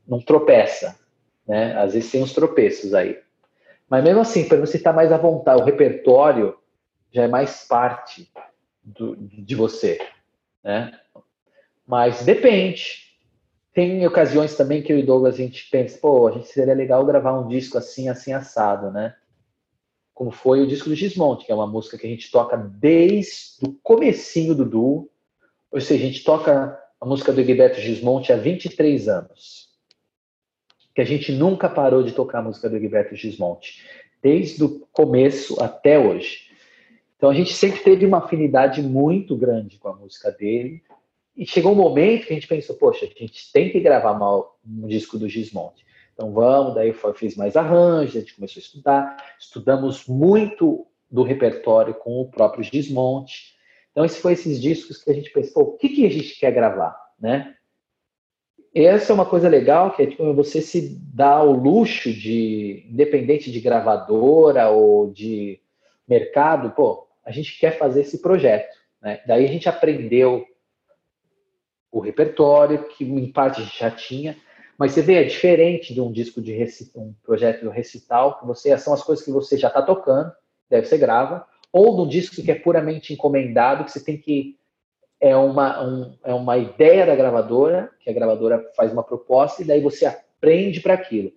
[0.08, 0.98] não tropeça,
[1.48, 1.76] né?
[1.78, 3.20] Às vezes tem uns tropeços aí.
[3.90, 6.58] Mas mesmo assim, para você estar mais à vontade, o repertório
[7.12, 8.32] já é mais parte
[8.84, 10.00] do, de você,
[10.64, 11.00] né?
[11.86, 13.04] Mas depende.
[13.74, 17.06] tem ocasiões também que eu e Douglas a gente pensa, pô, a gente seria legal
[17.06, 19.16] gravar um disco assim, assim, assado, né?
[20.14, 23.66] Como foi o disco do Gismonte, que é uma música que a gente toca desde
[23.66, 25.10] o comecinho do duo.
[25.74, 29.70] Ou seja, a gente toca a música do Egberto Gismonte há 23 anos.
[30.94, 33.84] Que a gente nunca parou de tocar a música do Egberto Gismonte.
[34.22, 36.52] Desde o começo até hoje.
[37.18, 40.84] Então a gente sempre teve uma afinidade muito grande com a música dele.
[41.36, 44.16] E chegou um momento que a gente pensou, poxa, a gente tem que gravar
[44.64, 45.84] um disco do Gismonte.
[46.14, 51.24] Então vamos, daí eu fiz mais arranjos, a gente começou a estudar, estudamos muito do
[51.24, 53.53] repertório com o próprio Gismonte.
[53.94, 56.52] Então esses foram esses discos que a gente pensou, o que, que a gente quer
[56.52, 57.56] gravar, né?
[58.76, 63.52] Essa é uma coisa legal, que é tipo, você se dá o luxo de, independente
[63.52, 65.62] de gravadora ou de
[66.08, 68.76] mercado, pô, a gente quer fazer esse projeto.
[69.00, 69.22] Né?
[69.28, 70.44] Daí a gente aprendeu
[71.92, 74.36] o repertório, que em parte a gente já tinha,
[74.76, 78.48] mas você vê, é diferente de um disco de recital, um projeto de recital, que
[78.48, 80.32] você são as coisas que você já está tocando,
[80.68, 84.56] deve ser grava, ou de um disco que é puramente encomendado, que você tem que
[85.20, 89.66] é uma, um, é uma ideia da gravadora, que a gravadora faz uma proposta e
[89.66, 91.32] daí você aprende para aquilo.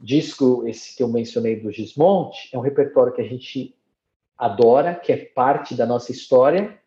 [0.00, 3.76] Disco esse que eu mencionei do Gismonte é um repertório que a gente
[4.36, 6.78] adora, que é parte da nossa história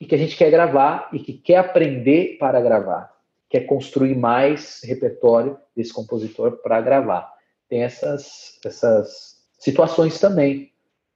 [0.00, 3.14] e que a gente quer gravar e que quer aprender para gravar,
[3.48, 7.30] quer construir mais repertório desse compositor para gravar.
[7.68, 10.71] Tem essas, essas situações também,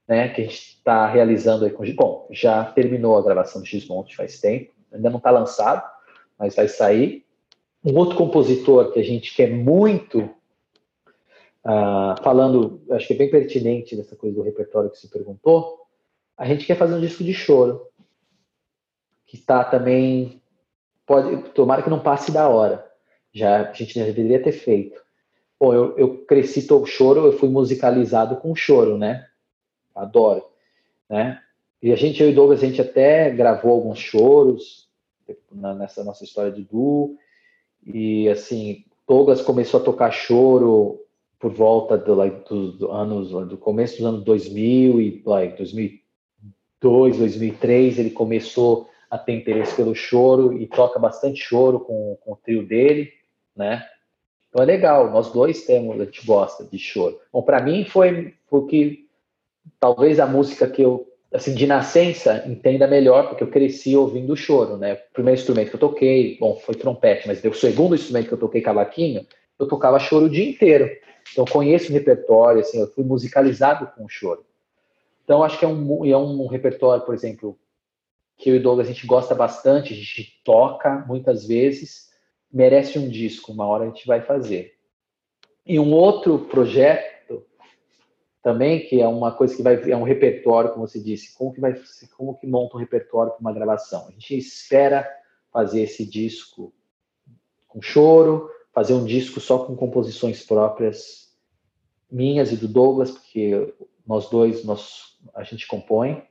[0.06, 4.16] né, que a gente está realizando aí com Bom, já terminou a gravação de X-Monte
[4.16, 5.82] faz tempo, ainda não está lançado,
[6.38, 7.24] mas vai sair.
[7.84, 10.20] Um outro compositor que a gente quer muito,
[11.64, 15.86] uh, falando, acho que é bem pertinente dessa coisa do repertório que você perguntou,
[16.36, 17.86] a gente quer fazer um disco de choro
[19.26, 20.40] que está também
[21.06, 22.84] pode tomara que não passe da hora.
[23.32, 25.00] Já a gente já deveria ter feito.
[25.58, 29.26] Bom, eu, eu cresci todo choro, eu fui musicalizado com choro, né?
[29.96, 30.44] Adoro,
[31.08, 31.40] né?
[31.82, 34.88] E a gente, eu e Douglas, a gente até gravou alguns choros
[35.52, 37.16] nessa nossa história de duo.
[37.84, 41.00] E assim, Douglas começou a tocar choro
[41.38, 47.98] por volta do, like, dos anos, do começo dos anos 2000 e like, 2002, 2003,
[47.98, 52.66] ele começou a ter interesse pelo choro e toca bastante choro com, com o trio
[52.66, 53.12] dele,
[53.54, 53.86] né?
[54.48, 57.20] Então é legal, nós dois temos, a gente gosta de choro.
[57.32, 59.05] Bom, para mim foi porque
[59.78, 64.76] talvez a música que eu, assim, de nascença, entenda melhor, porque eu cresci ouvindo choro,
[64.76, 64.94] né?
[64.94, 68.38] O primeiro instrumento que eu toquei, bom, foi trompete, mas o segundo instrumento que eu
[68.38, 69.26] toquei, cavaquinho,
[69.58, 70.90] eu tocava choro o dia inteiro.
[71.32, 74.44] Então eu conheço o repertório, assim, eu fui musicalizado com o choro.
[75.24, 77.58] Então acho que é um, é um repertório, por exemplo,
[78.36, 82.10] que eu e o Douglas a gente gosta bastante, a gente toca muitas vezes,
[82.52, 84.74] merece um disco, uma hora a gente vai fazer.
[85.64, 87.15] E um outro projeto
[88.46, 91.60] também, que é uma coisa que vai é um repertório, como você disse, como que
[91.60, 91.74] vai
[92.16, 94.06] como que monta um repertório para uma gravação.
[94.06, 95.04] A gente espera
[95.52, 96.72] fazer esse disco
[97.66, 101.36] com choro, fazer um disco só com composições próprias
[102.08, 103.74] minhas e do Douglas, porque
[104.06, 106.22] nós dois nós a gente compõe.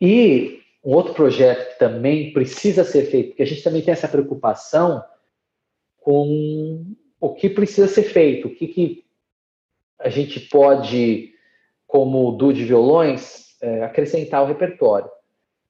[0.00, 4.08] E um outro projeto que também precisa ser feito, porque a gente também tem essa
[4.08, 5.04] preocupação
[5.98, 6.84] com
[7.20, 9.11] o que precisa ser feito, o que, que
[10.02, 11.32] a gente pode,
[11.86, 15.08] como duo de violões, é, acrescentar ao repertório.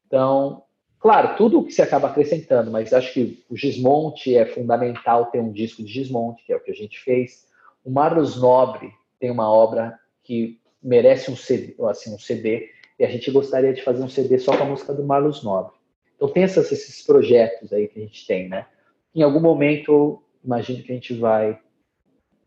[0.06, 0.62] Então,
[0.98, 5.52] claro, tudo que se acaba acrescentando, mas acho que o Gismonte é fundamental ter um
[5.52, 7.46] disco de Gismonte, que é o que a gente fez.
[7.84, 13.08] O Marlos Nobre tem uma obra que merece um CD, assim, um CD e a
[13.08, 15.74] gente gostaria de fazer um CD só com a música do Marlos Nobre.
[16.16, 18.66] Então essas, esses projetos aí que a gente tem, né?
[19.14, 21.58] Em algum momento, imagino que a gente vai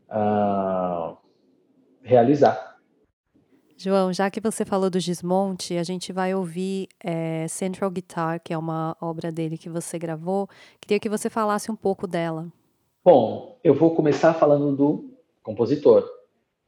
[0.08, 1.16] uh,
[2.06, 2.76] realizar.
[3.76, 8.54] João, já que você falou do Gismonte, a gente vai ouvir é, Central Guitar, que
[8.54, 10.48] é uma obra dele que você gravou.
[10.80, 12.50] Queria que você falasse um pouco dela.
[13.04, 15.10] Bom, eu vou começar falando do
[15.42, 16.08] compositor,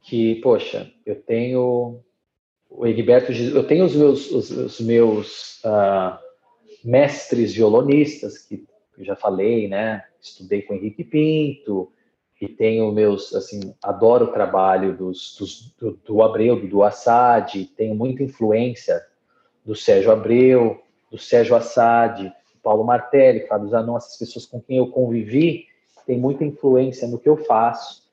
[0.01, 1.99] que, poxa, eu tenho
[2.69, 6.17] o Egberto, eu tenho os meus, os, os meus uh,
[6.83, 8.63] mestres violonistas, que
[8.97, 10.03] eu já falei, né?
[10.21, 11.91] Estudei com Henrique Pinto,
[12.41, 17.93] e tenho meus, assim, adoro o trabalho dos, dos do, do, Abreu, do Assad, tenho
[17.93, 19.01] muita influência
[19.65, 20.81] do Sérgio Abreu,
[21.11, 22.31] do Sérgio Assad,
[22.63, 25.65] Paulo Martelli, Fábio Zanon, essas pessoas com quem eu convivi,
[26.05, 28.03] tem muita influência no que eu faço.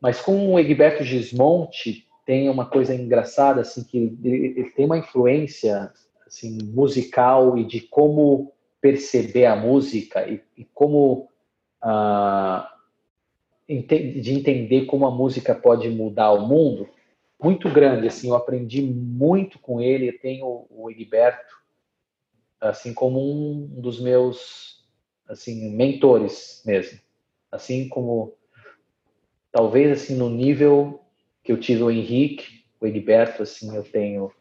[0.00, 5.92] Mas com o Egberto Gismonte, tem uma coisa engraçada, assim, que ele, tem uma influência
[6.26, 11.28] assim, musical e de como perceber a música e, e como
[11.82, 12.75] uh,
[13.68, 16.88] de entender como a música pode mudar o mundo
[17.42, 21.56] muito grande assim eu aprendi muito com ele eu tenho o Egberto
[22.60, 24.84] assim como um dos meus
[25.28, 26.98] assim mentores mesmo.
[27.50, 28.34] Assim como
[29.50, 31.00] talvez assim no nível
[31.42, 34.32] que eu tive o Henrique o Egberto assim eu tenho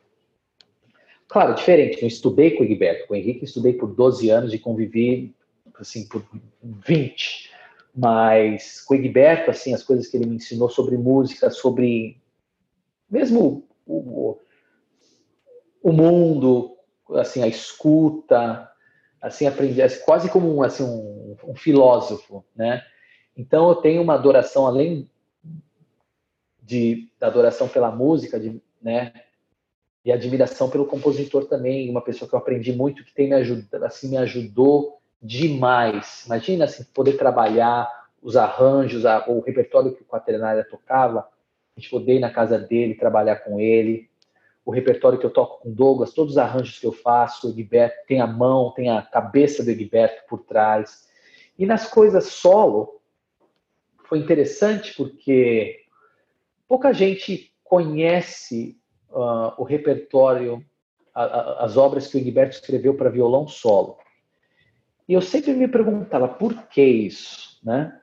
[1.27, 4.59] claro diferente eu estudei com o Egberto com o Henrique estudei por 12 anos e
[4.59, 5.35] convivi
[5.75, 6.25] assim por
[6.63, 7.54] 20
[7.95, 12.21] mas com o Egberto assim as coisas que ele me ensinou sobre música sobre
[13.09, 14.37] mesmo o,
[15.81, 16.77] o mundo
[17.13, 18.69] assim a escuta
[19.21, 22.83] assim aprendi quase como um, assim um, um filósofo né?
[23.37, 25.09] Então eu tenho uma adoração além
[26.61, 29.13] de da adoração pela música de né
[30.03, 33.85] e admiração pelo compositor também uma pessoa que eu aprendi muito que tem me ajudado
[33.85, 37.89] assim me ajudou demais imagina assim poder trabalhar
[38.21, 41.27] os arranjos a, o repertório que o quaternária tocava
[41.75, 44.09] a gente poder ir na casa dele trabalhar com ele
[44.65, 48.07] o repertório que eu toco com Douglas, todos os arranjos que eu faço, o Egberto
[48.07, 51.07] tem a mão, tem a cabeça do Egberto por trás.
[51.57, 52.99] E nas coisas solo,
[54.05, 55.83] foi interessante porque
[56.67, 58.75] pouca gente conhece
[59.11, 60.65] uh, o repertório,
[61.13, 63.97] a, a, as obras que o Egberto escreveu para violão solo.
[65.07, 67.99] E eu sempre me perguntava por que isso, né?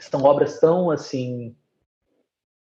[0.00, 1.54] São obras tão assim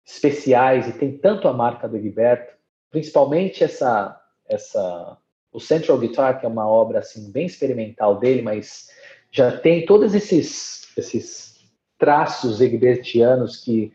[0.05, 5.17] especiais e tem tanto a marca do Egberto principalmente essa essa
[5.51, 8.89] o Central Guitar que é uma obra assim bem experimental dele, mas
[9.31, 11.59] já tem todos esses esses
[11.97, 13.93] traços egbertianos que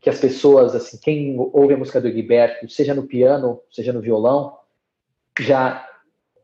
[0.00, 4.00] que as pessoas assim quem ouve a música do Egberto, seja no piano, seja no
[4.00, 4.58] violão,
[5.38, 5.88] já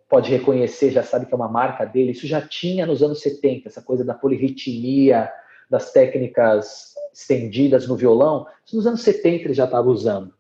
[0.08, 2.12] pode reconhecer, já sabe que é uma marca dele.
[2.12, 5.30] Isso já tinha nos anos 70, essa coisa da polirritmia,
[5.68, 8.46] das técnicas estendidas no violão.
[8.64, 10.32] Isso nos anos 70 ele já estava usando.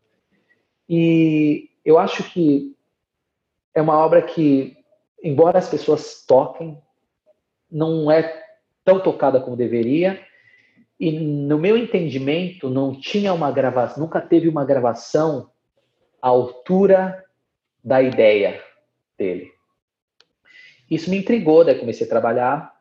[0.88, 2.74] E eu acho que
[3.74, 4.76] é uma obra que,
[5.22, 6.78] embora as pessoas toquem,
[7.70, 8.42] não é
[8.84, 10.18] tão tocada como deveria.
[10.98, 15.50] E no meu entendimento, não tinha uma gravação, nunca teve uma gravação
[16.22, 17.22] à altura
[17.84, 18.60] da ideia
[19.16, 19.57] dele.
[20.90, 22.78] Isso me intrigou, daí comecei a trabalhar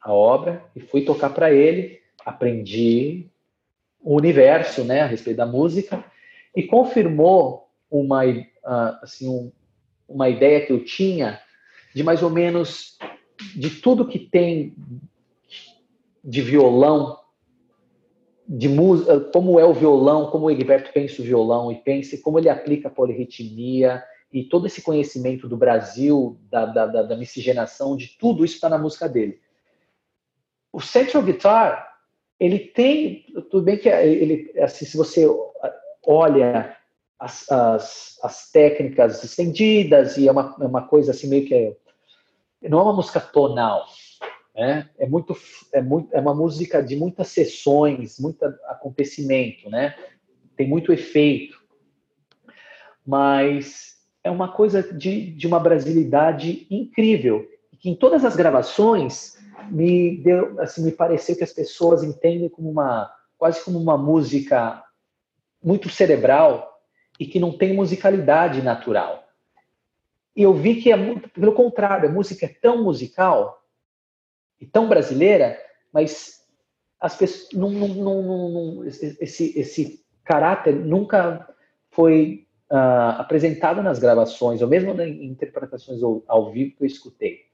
[0.00, 3.28] a obra e fui tocar para ele, aprendi
[4.00, 6.04] o universo, né, a respeito da música.
[6.54, 8.44] E confirmou uma, uh,
[9.02, 9.50] assim, um,
[10.08, 11.40] uma ideia que eu tinha
[11.94, 12.98] de mais ou menos
[13.54, 14.74] de tudo que tem
[16.24, 17.18] de violão,
[18.46, 22.38] de música, como é o violão, como o Egberto pensa o violão e pensa como
[22.38, 24.02] ele aplica a polirritmia
[24.32, 28.68] e todo esse conhecimento do Brasil, da, da, da, da miscigenação, de tudo isso está
[28.68, 29.40] na música dele.
[30.72, 31.96] O Central Guitar,
[32.38, 35.26] ele tem, tudo bem que ele, assim, se você
[36.06, 36.76] olha
[37.18, 41.76] as, as, as técnicas estendidas e é uma, é uma coisa assim meio que
[42.62, 43.86] não é uma música tonal,
[44.54, 44.88] né?
[44.98, 45.36] É muito
[45.72, 49.96] é muito é uma música de muitas sessões, muito acontecimento, né?
[50.56, 51.60] Tem muito efeito,
[53.06, 57.46] mas é uma coisa de, de uma brasilidade incrível
[57.78, 59.36] que em todas as gravações
[59.70, 64.82] me deu assim me pareceu que as pessoas entendem como uma quase como uma música
[65.62, 66.80] muito cerebral
[67.18, 69.24] e que não tem musicalidade natural.
[70.34, 73.60] E eu vi que é muito, pelo contrário, a música é tão musical
[74.60, 75.58] e tão brasileira,
[75.92, 76.44] mas
[77.00, 81.48] as pessoas não, não, não, não esse, esse caráter nunca
[81.90, 87.48] foi uh, apresentado nas gravações, ou mesmo em interpretações ao, ao vivo que eu escutei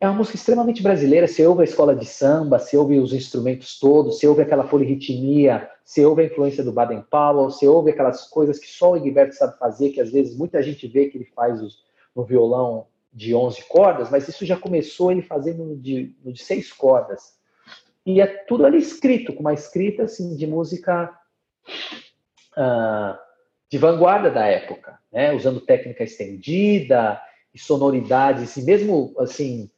[0.00, 1.26] é uma música extremamente brasileira.
[1.26, 5.70] Você ouve a escola de samba, você ouve os instrumentos todos, você ouve aquela polirritmia,
[5.84, 9.34] você ouve a influência do Baden Powell, você ouve aquelas coisas que só o Egberto
[9.34, 13.34] sabe fazer, que às vezes muita gente vê que ele faz os, no violão de
[13.34, 17.34] 11 cordas, mas isso já começou ele fazendo de, de seis cordas.
[18.04, 21.10] E é tudo ali escrito, com uma escrita assim, de música
[22.56, 23.25] uh,
[23.70, 25.32] de vanguarda da época, né?
[25.32, 27.20] usando técnica estendida
[27.52, 29.70] e sonoridades, e mesmo assim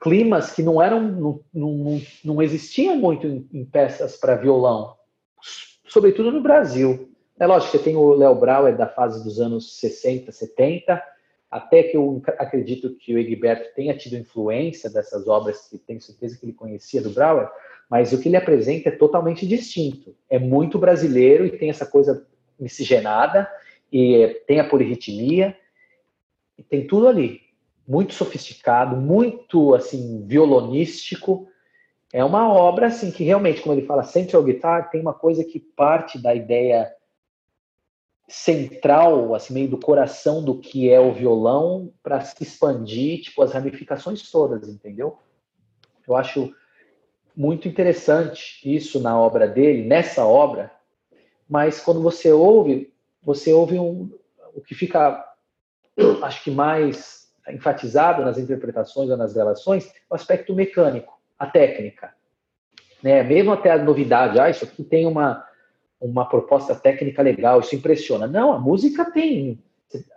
[0.00, 4.94] climas que não eram, não, não, não existiam muito em, em peças para violão,
[5.86, 7.10] sobretudo no Brasil.
[7.38, 11.02] É lógico, você tem o Léo Brauer da fase dos anos 60, 70,
[11.50, 16.38] até que eu acredito que o Egberto tenha tido influência dessas obras que tenho certeza
[16.38, 17.48] que ele conhecia do Brauer,
[17.88, 20.14] mas o que ele apresenta é totalmente distinto.
[20.28, 22.26] É muito brasileiro e tem essa coisa
[22.58, 23.50] miscigenada,
[23.92, 25.56] e tem a polirritmia,
[26.68, 27.40] tem tudo ali.
[27.86, 31.48] Muito sofisticado, muito assim violonístico.
[32.12, 35.60] É uma obra assim que realmente, como ele fala, Central Guitar tem uma coisa que
[35.60, 36.92] parte da ideia
[38.28, 43.52] central, assim meio do coração do que é o violão para se expandir, tipo as
[43.52, 45.18] ramificações todas, entendeu?
[46.06, 46.52] Eu acho
[47.36, 50.72] muito interessante isso na obra dele, nessa obra,
[51.48, 52.92] mas quando você ouve,
[53.22, 54.10] você ouve um,
[54.54, 55.24] o que fica,
[56.22, 62.12] acho que mais enfatizado nas interpretações ou nas gravações, o aspecto mecânico, a técnica.
[63.02, 63.22] Né?
[63.22, 65.46] Mesmo até a novidade, ah, isso aqui tem uma,
[66.00, 68.26] uma proposta técnica legal, isso impressiona.
[68.26, 69.62] Não, a música tem.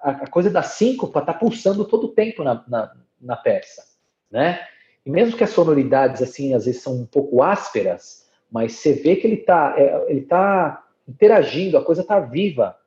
[0.01, 3.83] A, coisa da síncopa está pulsando todo o tempo na, na, na peça.
[4.31, 4.59] Né?
[5.05, 9.15] E mesmo que as sonoridades, assim, às vezes são um pouco ásperas, mas você vê
[9.15, 12.77] que ele está é, ele tá interagindo, a coisa está viva,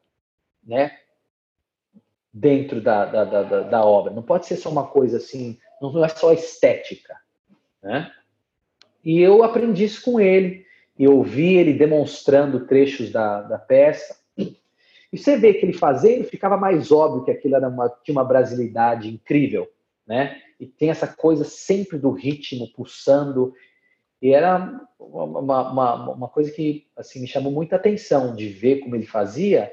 [0.65, 0.97] né?
[2.33, 4.13] Dentro da, da, da, da, obra.
[4.13, 7.17] Não pode ser só uma coisa assim, não é só estética,
[7.83, 8.11] né?
[9.05, 10.65] E eu aprendi isso com ele,
[10.97, 14.17] e ouvi ele demonstrando trechos da, da peça.
[15.13, 18.25] E você vê que ele fazendo, ficava mais óbvio que aquilo era uma, tinha uma
[18.25, 19.69] brasilidade incrível,
[20.07, 20.41] né?
[20.59, 23.53] E tem essa coisa sempre do ritmo pulsando
[24.23, 28.95] e era uma, uma, uma coisa que assim, me chamou muita atenção de ver como
[28.95, 29.73] ele fazia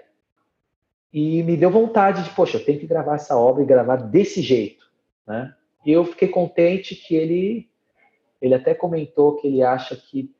[1.13, 4.41] e me deu vontade de, poxa, eu tenho que gravar essa obra e gravar desse
[4.41, 4.89] jeito,
[5.25, 5.55] né?
[5.85, 7.69] E eu fiquei contente que ele
[8.41, 10.33] ele até comentou que ele acha que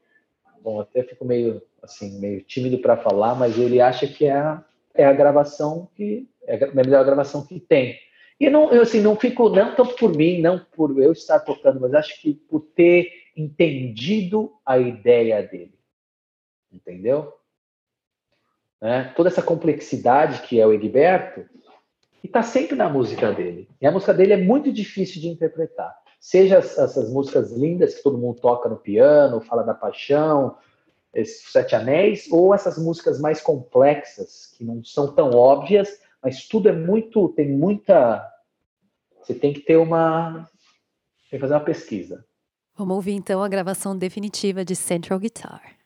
[0.61, 4.63] bom, até fico meio assim, meio tímido para falar, mas ele acha que é a,
[4.93, 7.97] é a gravação que é a melhor gravação que tem.
[8.39, 11.79] E não, eu assim, não fico não tanto por mim, não por eu estar tocando,
[11.79, 15.79] mas acho que por ter entendido a ideia dele.
[16.71, 17.33] Entendeu?
[18.81, 19.13] Né?
[19.15, 21.45] Toda essa complexidade que é o Egberto,
[22.23, 23.69] e está sempre na música dele.
[23.79, 25.95] E a música dele é muito difícil de interpretar.
[26.19, 30.57] Seja essas músicas lindas que todo mundo toca no piano, fala da paixão,
[31.25, 36.73] Sete Anéis, ou essas músicas mais complexas, que não são tão óbvias, mas tudo é
[36.73, 38.29] muito, tem muita.
[39.21, 40.47] Você tem que ter uma.
[41.29, 42.25] Tem que fazer uma pesquisa.
[42.79, 45.78] Vamos ouvir então a gravação definitiva de Central Guitar.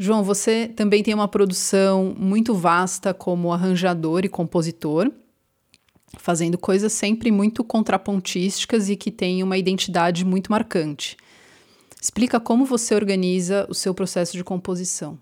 [0.00, 5.10] João, você também tem uma produção muito vasta como arranjador e compositor,
[6.16, 11.16] fazendo coisas sempre muito contrapontísticas e que têm uma identidade muito marcante.
[12.00, 15.18] Explica como você organiza o seu processo de composição.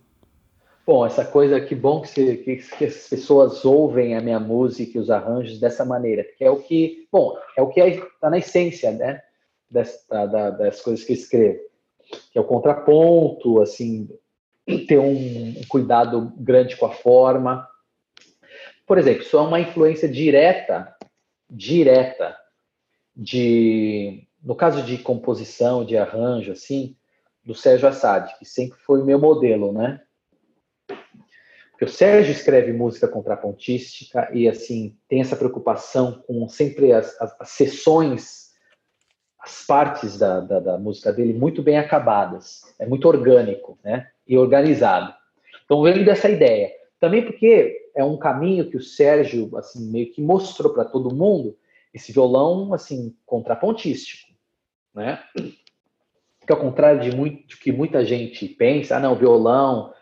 [0.87, 4.99] Bom, essa coisa que bom que, se, que, que, as pessoas ouvem a minha música
[4.99, 8.39] e os arranjos dessa maneira, que é o que, bom, é o que está na
[8.39, 9.23] essência, né,
[9.71, 11.59] das, da, das coisas que eu escrevo,
[12.31, 14.09] que é o contraponto, assim,
[14.67, 17.69] ter um, cuidado grande com a forma.
[18.87, 20.95] Por exemplo, é uma influência direta,
[21.49, 22.37] direta,
[23.15, 26.97] de, no caso de composição, de arranjo, assim,
[27.45, 30.01] do Sérgio Assad, que sempre foi meu modelo, né?
[31.71, 37.37] Porque o Sérgio escreve música contrapontística e, assim, tem essa preocupação com sempre as, as,
[37.39, 38.51] as sessões,
[39.39, 42.63] as partes da, da, da música dele muito bem acabadas.
[42.79, 44.11] É muito orgânico, né?
[44.27, 45.15] E organizado.
[45.65, 46.71] Então, vem dessa ideia.
[46.99, 51.57] Também porque é um caminho que o Sérgio, assim, meio que mostrou para todo mundo,
[51.93, 54.31] esse violão, assim, contrapontístico,
[54.95, 55.23] né?
[56.47, 59.93] Que ao contrário de muito que muita gente pensa, ah, não, violão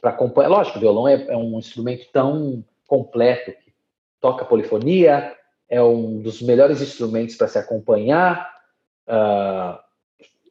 [0.00, 0.48] para acompanhar.
[0.48, 3.72] Lógico, o violão é, é, um instrumento tão completo que
[4.20, 5.34] toca polifonia,
[5.68, 8.50] é um dos melhores instrumentos para se acompanhar,
[9.08, 9.78] uh,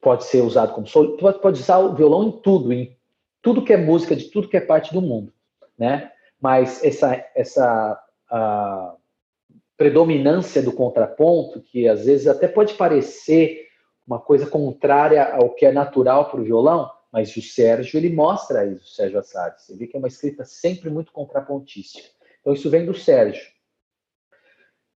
[0.01, 2.95] pode ser usado como solo, pode usar o violão em tudo, em
[3.43, 5.31] tudo que é música de tudo que é parte do mundo,
[5.77, 6.11] né?
[6.41, 8.01] Mas essa essa
[9.77, 13.67] predominância do contraponto, que às vezes até pode parecer
[14.07, 18.65] uma coisa contrária ao que é natural para o violão, mas o Sérgio ele mostra
[18.65, 19.61] isso, o Sérgio Assad.
[19.61, 22.07] Você vê que é uma escrita sempre muito contrapontística.
[22.39, 23.51] Então isso vem do Sérgio,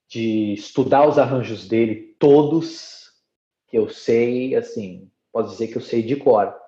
[0.07, 3.11] de estudar os arranjos dele todos,
[3.67, 6.64] que eu sei, assim, pode dizer que eu sei de cor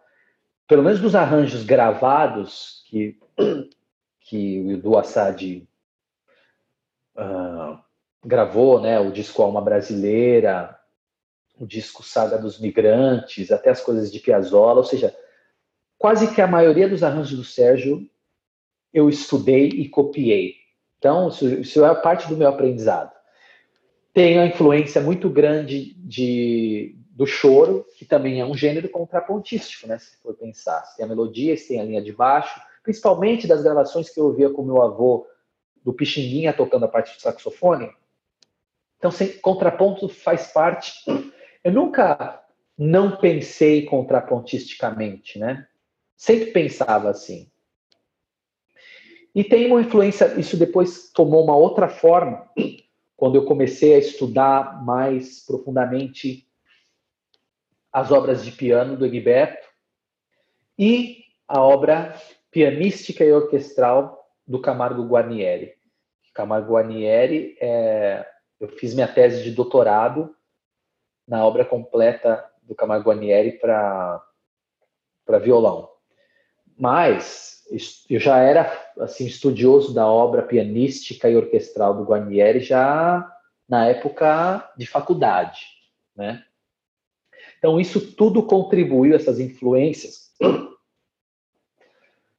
[0.67, 3.17] pelo menos dos arranjos gravados que,
[4.21, 5.67] que o Edu Assad
[7.15, 7.79] uh,
[8.23, 10.77] gravou, né, o disco Alma Brasileira,
[11.59, 15.15] o disco Saga dos Migrantes, até as coisas de Piazzolla, ou seja,
[15.97, 18.07] quase que a maioria dos arranjos do Sérgio
[18.93, 20.55] eu estudei e copiei.
[20.97, 23.11] Então, isso, isso é parte do meu aprendizado.
[24.13, 29.97] Tem a influência muito grande de, do choro, que também é um gênero contrapontístico, né?
[29.97, 30.85] Se for pensar.
[30.85, 34.25] Você tem a melodia, você tem a linha de baixo, principalmente das gravações que eu
[34.25, 35.25] ouvia com meu avô
[35.83, 37.91] do Pixinguinha tocando a parte do saxofone.
[38.99, 40.93] Então, sem, contraponto faz parte.
[41.63, 42.39] Eu nunca
[42.77, 45.67] não pensei contrapontisticamente, né?
[46.15, 47.49] Sempre pensava assim.
[49.33, 52.47] E tem uma influência, isso depois tomou uma outra forma,
[53.15, 56.46] quando eu comecei a estudar mais profundamente
[57.97, 59.67] as obras de piano do Egberto
[60.77, 62.15] e a obra
[62.51, 65.73] pianística e orquestral do Camargo Guarnieri.
[66.31, 68.23] Camargo Guarnieri, é,
[68.59, 70.31] eu fiz minha tese de doutorado
[71.27, 74.21] na obra completa do Camargo Guarnieri para
[75.41, 75.89] violão.
[76.77, 77.63] Mas
[78.07, 83.27] eu já era assim estudioso da obra pianística e orquestral do Guarnieri já
[83.67, 85.61] na época de faculdade,
[86.15, 86.46] né?
[87.57, 90.31] Então, isso tudo contribuiu, essas influências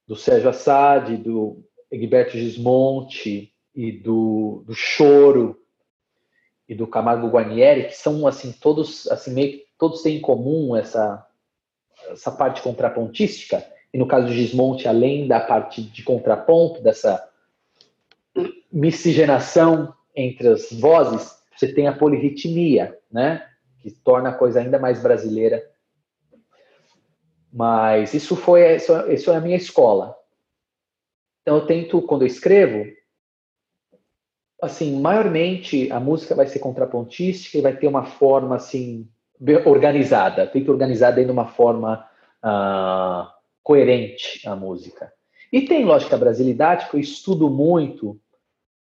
[0.06, 5.58] do Sérgio Assad, do Egberto Gismonti e do, do Choro
[6.68, 11.26] e do Camargo Guarnieri, que são assim todos assim meio todos têm em comum essa
[12.10, 13.64] essa parte contrapontística.
[13.92, 17.28] E no caso do Gismonti, além da parte de contraponto dessa
[18.70, 23.47] miscigenação entre as vozes, você tem a polirritmia, né?
[23.80, 25.62] Que torna a coisa ainda mais brasileira.
[27.52, 30.14] Mas isso foi isso, é a minha escola.
[31.42, 32.84] Então eu tento quando eu escrevo,
[34.60, 39.08] assim, maiormente a música vai ser contrapontística e vai ter uma forma assim
[39.64, 40.46] organizada.
[40.46, 42.06] Tento organizar dentro de uma forma
[42.44, 43.30] uh,
[43.62, 45.12] coerente a música.
[45.52, 48.20] E tem, lógico, a brasilidade, que eu estudo muito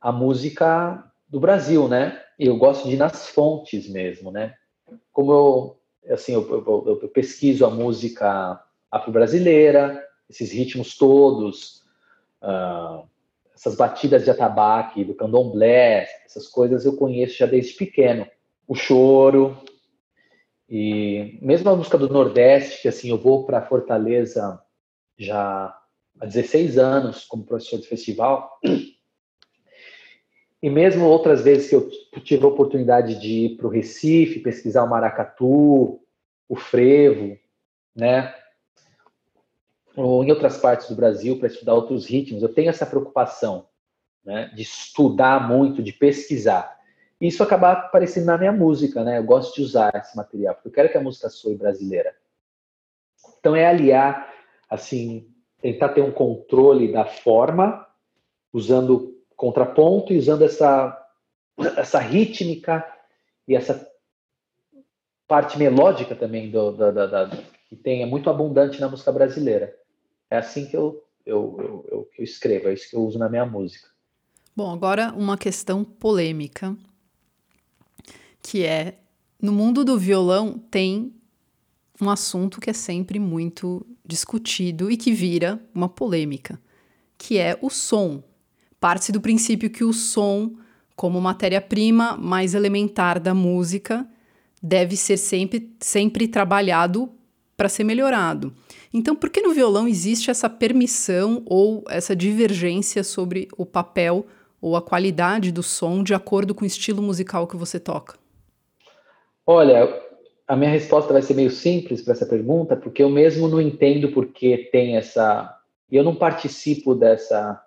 [0.01, 2.19] a música do Brasil, né?
[2.39, 4.55] Eu gosto de ir nas fontes mesmo, né?
[5.11, 8.61] Como eu, assim, eu, eu, eu pesquiso a música
[8.91, 11.83] afro-brasileira, esses ritmos todos,
[12.41, 13.07] uh,
[13.53, 18.27] essas batidas de atabaque, do candomblé, essas coisas eu conheço já desde pequeno.
[18.67, 19.57] O choro,
[20.69, 24.61] e mesmo a música do Nordeste, que assim, eu vou para Fortaleza
[25.17, 25.73] já
[26.19, 28.59] há 16 anos como professor de festival,
[30.61, 31.89] e mesmo outras vezes que eu
[32.23, 35.99] tive a oportunidade de ir para o Recife, pesquisar o maracatu,
[36.49, 37.37] o frevo,
[37.95, 38.33] né?
[39.97, 42.43] ou em outras partes do Brasil para estudar outros ritmos.
[42.43, 43.67] Eu tenho essa preocupação
[44.23, 46.77] né, de estudar muito, de pesquisar.
[47.19, 49.17] E isso acaba aparecendo na minha música, né?
[49.17, 52.15] Eu gosto de usar esse material, porque eu quero que a música soe brasileira.
[53.39, 54.31] Então é aliar,
[54.69, 55.27] assim,
[55.59, 57.87] tentar ter um controle da forma,
[58.53, 61.07] usando contraponto e usando essa,
[61.77, 62.85] essa rítmica
[63.47, 63.89] e essa
[65.27, 67.29] parte melódica também do, da,
[67.69, 69.73] que tem, é muito abundante na música brasileira.
[70.29, 73.29] É assim que eu, eu, eu, eu, eu escrevo, é isso que eu uso na
[73.29, 73.87] minha música.
[74.55, 76.75] Bom, agora uma questão polêmica,
[78.41, 78.97] que é,
[79.39, 81.13] no mundo do violão tem
[82.01, 86.59] um assunto que é sempre muito discutido e que vira uma polêmica,
[87.17, 88.23] que é o som.
[88.79, 90.51] Parte do princípio que o som,
[90.95, 94.07] como matéria-prima mais elementar da música,
[94.61, 97.09] deve ser sempre, sempre trabalhado
[97.55, 98.53] para ser melhorado.
[98.93, 104.27] Então, por que no violão existe essa permissão ou essa divergência sobre o papel
[104.61, 108.15] ou a qualidade do som de acordo com o estilo musical que você toca?
[109.45, 110.01] Olha,
[110.47, 114.09] a minha resposta vai ser meio simples para essa pergunta, porque eu mesmo não entendo
[114.11, 115.53] por que tem essa.
[115.91, 117.61] Eu não participo dessa,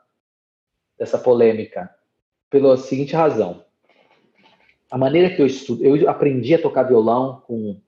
[1.01, 1.89] dessa polêmica,
[2.51, 3.65] pela seguinte razão.
[4.91, 7.81] A maneira que eu estudo, eu aprendi a tocar violão com,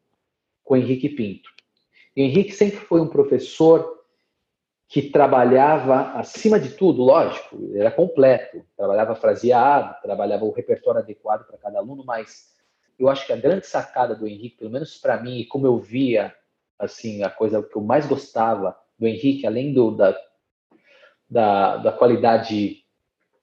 [0.64, 1.50] com o Henrique Pinto.
[2.16, 4.00] E o Henrique sempre foi um professor
[4.88, 11.58] que trabalhava, acima de tudo, lógico, era completo, trabalhava fraseado, trabalhava o repertório adequado para
[11.58, 12.54] cada aluno, mas
[12.98, 15.78] eu acho que a grande sacada do Henrique, pelo menos para mim, e como eu
[15.78, 16.34] via,
[16.78, 20.18] assim, a coisa que eu mais gostava do Henrique, além do, da,
[21.28, 22.81] da, da qualidade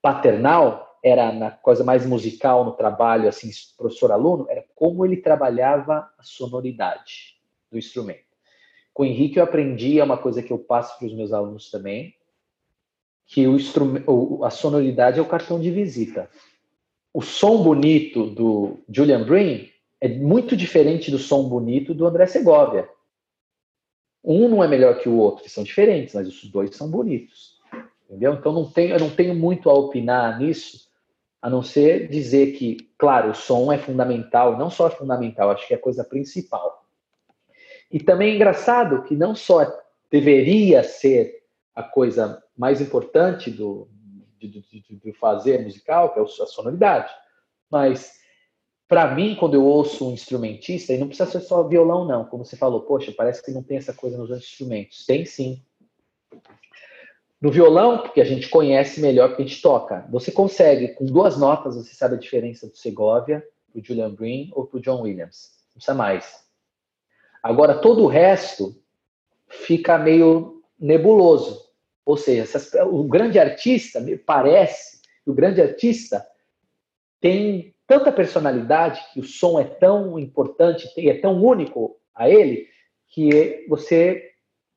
[0.02, 6.24] paternal, era na coisa mais musical no trabalho, assim, professor-aluno, era como ele trabalhava a
[6.24, 7.38] sonoridade
[7.72, 8.28] do instrumento.
[8.94, 11.72] Com o Henrique eu aprendi, é uma coisa que eu passo para os meus alunos
[11.72, 12.14] também,
[13.26, 16.30] que o instrumento, a sonoridade é o cartão de visita
[17.14, 19.70] o som bonito do Julian Green
[20.00, 22.88] é muito diferente do som bonito do André Segovia.
[24.24, 27.59] Um não é melhor que o outro, são diferentes, mas os dois são bonitos.
[28.10, 28.34] Entendeu?
[28.34, 30.90] Então não tenho, eu não tenho muito a opinar nisso,
[31.40, 35.68] a não ser dizer que, claro, o som é fundamental, não só é fundamental, acho
[35.68, 36.84] que é a coisa principal.
[37.92, 39.64] E também é engraçado que não só
[40.12, 41.44] deveria ser
[41.76, 43.88] a coisa mais importante do,
[44.40, 47.14] de, de fazer musical, que é a sonoridade.
[47.70, 48.20] Mas,
[48.88, 52.44] para mim, quando eu ouço um instrumentista, e não precisa ser só violão, não, como
[52.44, 55.06] você falou, poxa, parece que não tem essa coisa nos outros instrumentos.
[55.06, 55.64] Tem sim.
[57.42, 61.38] No violão, porque a gente conhece melhor que a gente toca, você consegue, com duas
[61.38, 65.52] notas, você sabe a diferença do Segovia, do Julian Green ou do John Williams.
[65.68, 66.44] Não precisa mais.
[67.42, 68.76] Agora, todo o resto
[69.48, 71.70] fica meio nebuloso.
[72.06, 72.46] Ou seja,
[72.86, 76.26] o grande artista, me parece, o grande artista
[77.22, 82.68] tem tanta personalidade que o som é tão importante, é tão único a ele,
[83.08, 84.32] que você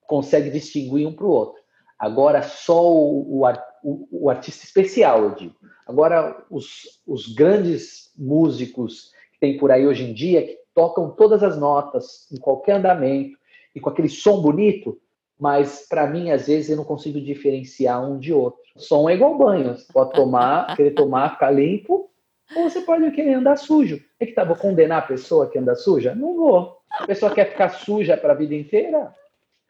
[0.06, 1.61] consegue distinguir um para o outro.
[2.02, 3.44] Agora, só o,
[3.84, 5.54] o, o, artista especial, eu digo.
[5.86, 11.44] Agora, os, os grandes músicos que tem por aí hoje em dia, que tocam todas
[11.44, 13.38] as notas, em qualquer andamento,
[13.72, 15.00] e com aquele som bonito,
[15.38, 18.58] mas para mim, às vezes, eu não consigo diferenciar um de outro.
[18.76, 19.76] Som é igual banho.
[19.76, 22.10] Você pode tomar, querer tomar, ficar limpo,
[22.56, 24.02] ou você pode querer andar sujo.
[24.18, 26.16] É que tá, vou condenar a pessoa que anda suja?
[26.16, 26.78] Não vou.
[26.90, 29.14] A pessoa quer ficar suja para a vida inteira?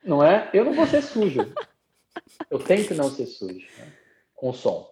[0.03, 0.49] Não é?
[0.55, 1.53] Eu não vou ser sujo.
[2.51, 3.93] Eu tento não ser sujo né?
[4.35, 4.89] com som.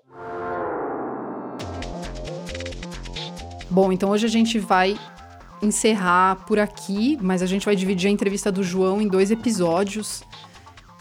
[3.70, 4.98] Bom, então hoje a gente vai
[5.62, 10.22] encerrar por aqui, mas a gente vai dividir a entrevista do João em dois episódios.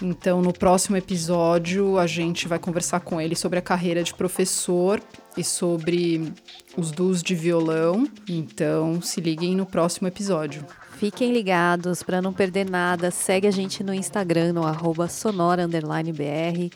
[0.02, 5.02] Então, no próximo episódio, a gente vai conversar com ele sobre a carreira de professor
[5.36, 6.32] e sobre
[6.78, 8.08] os dus de violão.
[8.28, 10.66] Então, se liguem no próximo episódio.
[11.00, 13.10] Fiquem ligados para não perder nada.
[13.10, 16.76] Segue a gente no Instagram, no arroba sonora_br.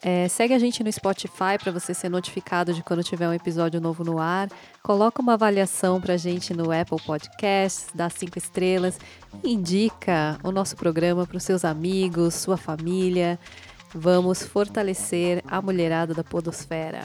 [0.00, 3.80] É, segue a gente no Spotify para você ser notificado de quando tiver um episódio
[3.80, 4.48] novo no ar.
[4.80, 8.96] Coloca uma avaliação para a gente no Apple Podcasts, dá cinco estrelas.
[9.42, 13.40] Indica o nosso programa para os seus amigos, sua família.
[13.92, 17.00] Vamos fortalecer a mulherada da podosfera.